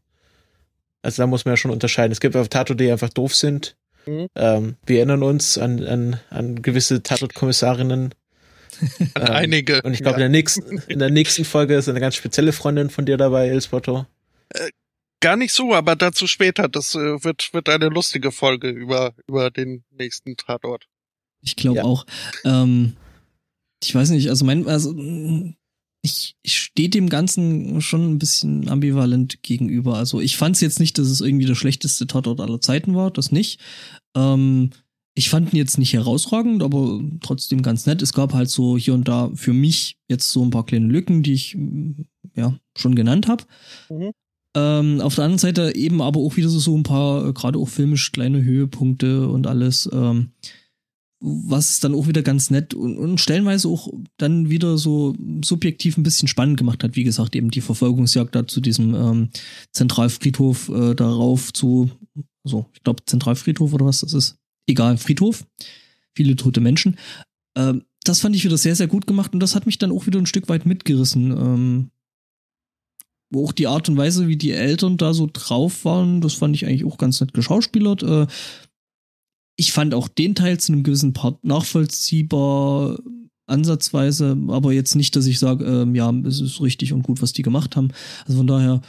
Also 1.01 1.21
da 1.21 1.28
muss 1.28 1.45
man 1.45 1.54
ja 1.54 1.58
schon 1.58 1.71
unterscheiden. 1.71 2.12
Es 2.12 2.19
gibt 2.19 2.36
einfach 2.36 2.49
Tatorte, 2.49 2.84
die 2.84 2.91
einfach 2.91 3.10
doof 3.10 3.36
sind. 3.36 3.75
Mhm. 4.06 4.28
Ähm, 4.36 4.75
wir 4.86 4.97
erinnern 4.97 5.23
uns 5.23 5.58
an, 5.58 5.84
an, 5.84 6.19
an 6.30 6.62
gewisse 6.62 7.04
Tatort-Kommissarinnen. 7.04 8.13
An 9.15 9.21
Ähm, 9.27 9.27
einige. 9.33 9.81
Und 9.81 9.93
ich 9.93 10.01
glaube, 10.01 10.19
ja. 10.19 10.25
in, 10.25 10.31
der 10.31 10.38
nächsten, 10.39 10.77
in 10.88 10.99
der 10.99 11.09
nächsten 11.09 11.45
Folge 11.45 11.75
ist 11.75 11.89
eine 11.89 11.99
ganz 11.99 12.15
spezielle 12.15 12.53
Freundin 12.53 12.89
von 12.89 13.05
dir 13.05 13.17
dabei, 13.17 13.47
Elspoto. 13.47 14.05
Gar 15.21 15.38
nicht 15.38 15.53
so, 15.53 15.73
aber 15.73 15.95
dazu 15.95 16.27
später. 16.27 16.67
Das 16.67 16.93
äh, 16.95 17.23
wird, 17.23 17.49
wird 17.53 17.69
eine 17.69 17.89
lustige 17.89 18.31
Folge 18.31 18.69
über, 18.69 19.13
über 19.27 19.49
den 19.49 19.83
nächsten 19.91 20.38
Tatort. 20.38 20.85
Ich 21.41 21.55
glaube 21.55 21.77
Ja. 21.77 21.83
auch. 21.83 22.05
Ähm, 22.43 22.95
ich 23.83 23.93
weiß 23.93 24.09
nicht, 24.11 24.29
also 24.29 24.45
mein, 24.45 24.67
also 24.67 24.93
ich, 26.01 26.35
ich 26.43 26.57
stehe 26.59 26.89
dem 26.89 27.09
Ganzen 27.09 27.81
schon 27.81 28.11
ein 28.13 28.19
bisschen 28.19 28.69
ambivalent 28.69 29.41
gegenüber. 29.41 29.95
Also 29.97 30.21
ich 30.21 30.38
fand 30.38 30.55
es 30.55 30.61
jetzt 30.61 30.79
nicht, 30.79 30.97
dass 30.97 31.07
es 31.07 31.21
irgendwie 31.21 31.45
der 31.47 31.55
schlechteste 31.55 32.05
Tatort 32.07 32.39
aller 32.39 32.61
Zeiten 32.61 32.95
war, 32.95 33.09
das 33.11 33.31
nicht. 33.31 33.59
Ähm, 34.15 34.69
ich 35.17 35.30
fand 35.30 35.54
ihn 35.54 35.58
jetzt 35.58 35.78
nicht 35.78 35.93
herausragend, 35.93 36.62
aber 36.62 37.01
trotzdem 37.21 37.62
ganz 37.62 37.86
nett. 37.86 38.01
Es 38.01 38.12
gab 38.12 38.34
halt 38.34 38.49
so 38.49 38.78
hier 38.78 38.93
und 38.93 39.08
da 39.08 39.32
für 39.34 39.54
mich 39.54 39.97
jetzt 40.10 40.30
so 40.32 40.43
ein 40.43 40.49
paar 40.49 40.65
kleine 40.65 40.88
Lücken, 40.88 41.23
die 41.23 41.34
ich 41.34 41.56
mm, 41.56 42.01
ja 42.36 42.60
schon 42.75 42.95
genannt 42.95 43.28
habe. 43.28 43.45
Mhm. 43.89 44.12
Ähm, 44.56 45.01
auf 45.01 45.15
der 45.15 45.23
anderen 45.23 45.39
Seite 45.39 45.73
eben 45.75 46.01
aber 46.01 46.19
auch 46.19 46.36
wieder 46.36 46.49
so, 46.49 46.60
so 46.60 46.78
ein 46.78 46.84
paar, 46.84 47.28
äh, 47.28 47.34
gerade 47.34 47.58
auch 47.58 47.69
filmisch 47.69 48.12
kleine 48.12 48.43
Höhepunkte 48.43 49.30
und 49.30 49.47
alles, 49.47 49.89
ähm, 49.91 50.32
was 51.21 51.80
dann 51.80 51.95
auch 51.95 52.08
wieder 52.08 52.21
ganz 52.21 52.51
nett 52.51 52.73
und, 52.73 52.97
und 52.97 53.19
stellenweise 53.19 53.69
auch 53.69 53.89
dann 54.17 54.49
wieder 54.49 54.78
so 54.78 55.15
subjektiv 55.43 55.97
ein 55.97 56.04
bisschen 56.04 56.28
spannend 56.28 56.58
gemacht 56.58 56.84
hat. 56.84 56.97
Wie 56.97 57.06
gesagt, 57.06 57.38
eben 57.38 57.51
die 57.51 57.62
Verfolgungsjagd 57.62 58.36
da 58.36 58.47
zu 58.47 58.60
diesem 58.60 58.93
ähm, 58.95 59.30
Zentralfriedhof 59.71 60.69
äh, 60.69 60.93
darauf 60.93 61.54
zu, 61.54 61.89
so, 62.43 62.65
ich 62.73 62.84
glaube 62.84 63.04
Zentralfriedhof 63.06 63.73
oder 63.73 63.86
was 63.86 64.01
das 64.01 64.13
ist. 64.13 64.38
Egal, 64.67 64.97
Friedhof. 64.97 65.45
Viele 66.13 66.36
tote 66.36 66.62
Menschen. 66.62 66.97
Ähm, 67.56 67.84
das 68.04 68.19
fand 68.19 68.36
ich 68.36 68.43
wieder 68.43 68.58
sehr, 68.58 68.75
sehr 68.75 68.88
gut 68.88 69.08
gemacht 69.08 69.34
und 69.34 69.39
das 69.39 69.56
hat 69.56 69.65
mich 69.65 69.78
dann 69.78 69.91
auch 69.91 70.06
wieder 70.06 70.19
ein 70.19 70.28
Stück 70.28 70.47
weit 70.47 70.65
mitgerissen. 70.65 71.32
Ähm, 71.32 71.91
auch 73.36 73.51
die 73.51 73.67
Art 73.67 73.89
und 73.89 73.97
Weise, 73.97 74.28
wie 74.28 74.38
die 74.38 74.51
Eltern 74.51 74.97
da 74.97 75.13
so 75.13 75.28
drauf 75.32 75.84
waren, 75.84 76.21
das 76.21 76.36
fand 76.36 76.56
ich 76.56 76.65
eigentlich 76.65 76.86
auch 76.86 76.97
ganz 76.97 77.19
nett 77.19 77.34
geschauspielert. 77.34 78.04
Äh, 78.04 78.28
ich 79.58 79.71
fand 79.71 79.93
auch 79.93 80.08
den 80.08 80.36
Teil 80.36 80.60
zu 80.60 80.73
einem 80.73 80.84
gewissen 80.84 81.13
Part 81.13 81.43
nachvollziehbar, 81.43 82.99
ansatzweise, 83.47 84.38
aber 84.47 84.73
jetzt 84.73 84.95
nicht, 84.95 85.15
dass 85.15 85.28
ich 85.28 85.39
sage, 85.39 85.65
ähm, 85.65 85.95
ja, 85.95 86.12
es 86.25 86.41
ist 86.41 86.62
richtig 86.62 86.93
und 86.93 87.04
gut, 87.04 87.21
was 87.21 87.34
die 87.34 87.41
gemacht 87.43 87.75
haben. 87.75 87.89
Also 88.25 88.38
von 88.38 88.47
daher 88.47 88.82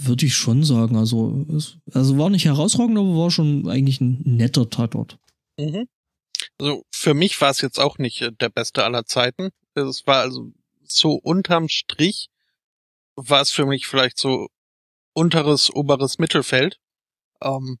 würde 0.00 0.26
ich 0.26 0.34
schon 0.34 0.64
sagen, 0.64 0.96
also 0.96 1.44
es 1.56 1.76
also 1.92 2.18
war 2.18 2.30
nicht 2.30 2.44
herausragend, 2.44 2.98
aber 2.98 3.16
war 3.16 3.30
schon 3.30 3.68
eigentlich 3.68 4.00
ein 4.00 4.22
netter 4.24 4.70
Tatort. 4.70 5.18
Mhm. 5.58 5.88
Also 6.60 6.84
für 6.90 7.14
mich 7.14 7.40
war 7.40 7.50
es 7.50 7.60
jetzt 7.60 7.78
auch 7.78 7.98
nicht 7.98 8.22
äh, 8.22 8.32
der 8.32 8.48
beste 8.48 8.84
aller 8.84 9.04
Zeiten. 9.04 9.50
Es 9.74 10.06
war 10.06 10.20
also 10.20 10.52
so 10.84 11.12
unterm 11.12 11.68
Strich 11.68 12.30
war 13.16 13.40
es 13.40 13.50
für 13.50 13.66
mich 13.66 13.86
vielleicht 13.86 14.18
so 14.18 14.48
unteres, 15.12 15.74
oberes 15.74 16.18
Mittelfeld. 16.18 16.78
Ähm, 17.42 17.78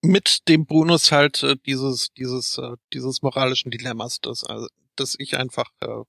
mit 0.00 0.48
dem 0.48 0.66
Bonus 0.66 1.10
halt 1.10 1.42
äh, 1.42 1.56
dieses, 1.66 2.12
dieses, 2.12 2.58
äh, 2.58 2.76
dieses 2.92 3.22
moralischen 3.22 3.70
Dilemmas, 3.70 4.20
das, 4.20 4.44
also, 4.44 4.68
dass 4.94 5.16
ich 5.18 5.36
einfach, 5.36 5.70
äh, 5.80 6.02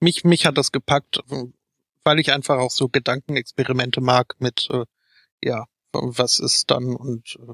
mich, 0.00 0.24
mich 0.24 0.44
hat 0.44 0.58
das 0.58 0.72
gepackt, 0.72 1.20
äh, 1.30 1.44
weil 2.04 2.20
ich 2.20 2.32
einfach 2.32 2.58
auch 2.58 2.70
so 2.70 2.88
Gedankenexperimente 2.88 4.00
mag 4.00 4.34
mit, 4.38 4.68
äh, 4.70 4.84
ja, 5.42 5.64
was 5.92 6.38
ist 6.38 6.70
dann 6.70 6.96
und 6.96 7.36
äh, 7.40 7.52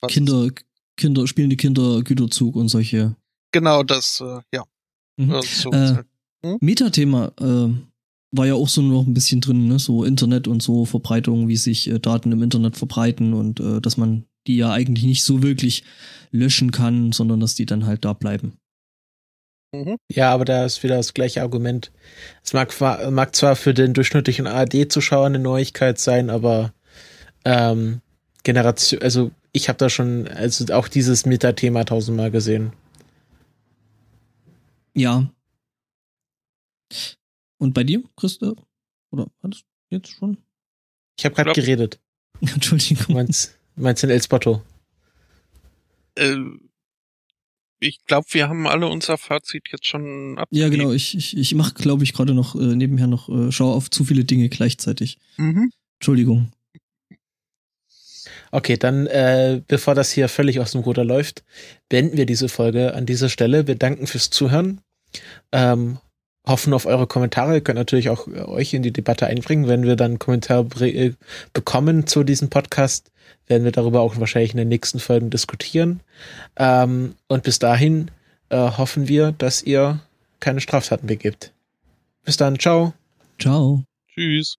was 0.00 0.10
ist 0.10 0.14
Kinder, 0.14 0.48
Kinder, 0.96 1.26
spielende 1.26 1.56
Kinder, 1.56 2.02
Güterzug 2.02 2.56
und 2.56 2.68
solche. 2.68 3.16
Genau, 3.52 3.82
das, 3.82 4.20
äh, 4.20 4.40
ja. 4.52 4.64
Mhm. 5.16 5.32
äh, 5.32 5.42
so 5.42 5.70
Äh, 5.70 5.94
halt. 5.94 6.06
Metathema 6.60 7.32
äh, 7.40 7.68
war 8.30 8.46
ja 8.46 8.54
auch 8.54 8.68
so 8.68 8.82
noch 8.82 9.06
ein 9.06 9.14
bisschen 9.14 9.40
drin, 9.40 9.68
ne? 9.68 9.78
so 9.78 10.04
Internet 10.04 10.48
und 10.48 10.62
so 10.62 10.84
Verbreitung, 10.84 11.48
wie 11.48 11.56
sich 11.56 11.88
äh, 11.88 11.98
Daten 11.98 12.32
im 12.32 12.42
Internet 12.42 12.76
verbreiten 12.76 13.32
und 13.32 13.60
äh, 13.60 13.80
dass 13.80 13.96
man 13.96 14.26
die 14.46 14.56
ja 14.56 14.70
eigentlich 14.70 15.04
nicht 15.04 15.24
so 15.24 15.42
wirklich 15.42 15.84
löschen 16.30 16.70
kann, 16.70 17.12
sondern 17.12 17.40
dass 17.40 17.54
die 17.54 17.66
dann 17.66 17.86
halt 17.86 18.04
da 18.04 18.12
bleiben. 18.12 18.58
Mhm. 19.72 19.96
Ja, 20.10 20.32
aber 20.32 20.44
da 20.44 20.64
ist 20.64 20.82
wieder 20.82 20.96
das 20.96 21.12
gleiche 21.14 21.42
Argument. 21.42 21.92
Es 22.42 22.52
mag, 22.54 22.72
zwar- 22.72 23.10
mag 23.10 23.36
zwar 23.36 23.54
für 23.56 23.74
den 23.74 23.92
durchschnittlichen 23.94 24.46
ARD-Zuschauer 24.46 25.26
eine 25.26 25.38
Neuigkeit 25.38 25.98
sein, 25.98 26.30
aber 26.30 26.72
ähm, 27.44 28.00
Generation, 28.44 29.02
also 29.02 29.30
ich 29.52 29.68
habe 29.68 29.76
da 29.78 29.90
schon, 29.90 30.26
also 30.28 30.72
auch 30.74 30.88
dieses 30.88 31.26
Meta-Thema 31.26 31.84
tausendmal 31.84 32.30
gesehen. 32.30 32.72
Ja. 34.94 35.30
Und 37.58 37.74
bei 37.74 37.84
dir, 37.84 38.02
Christa? 38.16 38.54
Oder 39.10 39.26
hattest 39.42 39.64
du 39.90 39.96
jetzt 39.96 40.08
schon? 40.08 40.38
Ich 41.18 41.24
habe 41.24 41.34
gerade 41.34 41.52
geredet. 41.52 42.00
Du 42.40 42.46
Entschuldigung. 42.54 43.14
meinst, 43.16 43.58
meinst 43.76 44.02
den 44.02 44.10
El 44.10 44.22
Spotto? 44.22 44.62
Äh, 46.14 46.36
ich 47.80 48.04
glaube, 48.06 48.26
wir 48.32 48.48
haben 48.48 48.66
alle 48.66 48.88
unser 48.88 49.18
Fazit 49.18 49.68
jetzt 49.70 49.86
schon 49.86 50.34
Ja, 50.36 50.42
abgegeben. 50.42 50.70
genau. 50.70 50.92
Ich, 50.92 51.16
ich, 51.16 51.36
ich 51.36 51.54
mache, 51.54 51.74
glaube 51.74 52.04
ich, 52.04 52.12
gerade 52.12 52.34
noch 52.34 52.54
äh, 52.54 52.58
nebenher 52.76 53.06
noch 53.06 53.28
äh, 53.28 53.52
Schau 53.52 53.72
auf 53.72 53.90
zu 53.90 54.04
viele 54.04 54.24
Dinge 54.24 54.48
gleichzeitig. 54.48 55.18
Mhm. 55.36 55.70
Entschuldigung. 55.98 56.52
Okay, 58.50 58.76
dann, 58.76 59.06
äh, 59.06 59.60
bevor 59.68 59.94
das 59.94 60.10
hier 60.10 60.28
völlig 60.28 60.58
aus 60.60 60.72
dem 60.72 60.80
Ruder 60.80 61.04
läuft, 61.04 61.44
beenden 61.88 62.16
wir 62.16 62.24
diese 62.26 62.48
Folge 62.48 62.94
an 62.94 63.04
dieser 63.06 63.28
Stelle. 63.28 63.66
Wir 63.66 63.74
danken 63.74 64.06
fürs 64.06 64.30
Zuhören. 64.30 64.80
Ähm, 65.52 65.98
hoffen 66.48 66.72
auf 66.72 66.86
eure 66.86 67.06
Kommentare. 67.06 67.54
Ihr 67.54 67.60
könnt 67.60 67.78
natürlich 67.78 68.10
auch 68.10 68.26
äh, 68.26 68.40
euch 68.42 68.74
in 68.74 68.82
die 68.82 68.92
Debatte 68.92 69.26
einbringen. 69.26 69.68
Wenn 69.68 69.84
wir 69.84 69.96
dann 69.96 70.18
Kommentare 70.18 70.88
äh, 70.88 71.12
bekommen 71.52 72.06
zu 72.06 72.24
diesem 72.24 72.50
Podcast, 72.50 73.10
werden 73.46 73.64
wir 73.64 73.72
darüber 73.72 74.00
auch 74.00 74.18
wahrscheinlich 74.18 74.52
in 74.52 74.58
den 74.58 74.68
nächsten 74.68 74.98
Folgen 74.98 75.30
diskutieren. 75.30 76.00
Ähm, 76.56 77.14
und 77.28 77.42
bis 77.42 77.58
dahin 77.58 78.10
äh, 78.50 78.56
hoffen 78.56 79.08
wir, 79.08 79.32
dass 79.32 79.62
ihr 79.62 80.00
keine 80.40 80.60
Straftaten 80.60 81.06
begibt. 81.06 81.52
Bis 82.24 82.36
dann, 82.36 82.58
ciao. 82.58 82.94
Ciao. 83.38 83.84
Tschüss. 84.08 84.56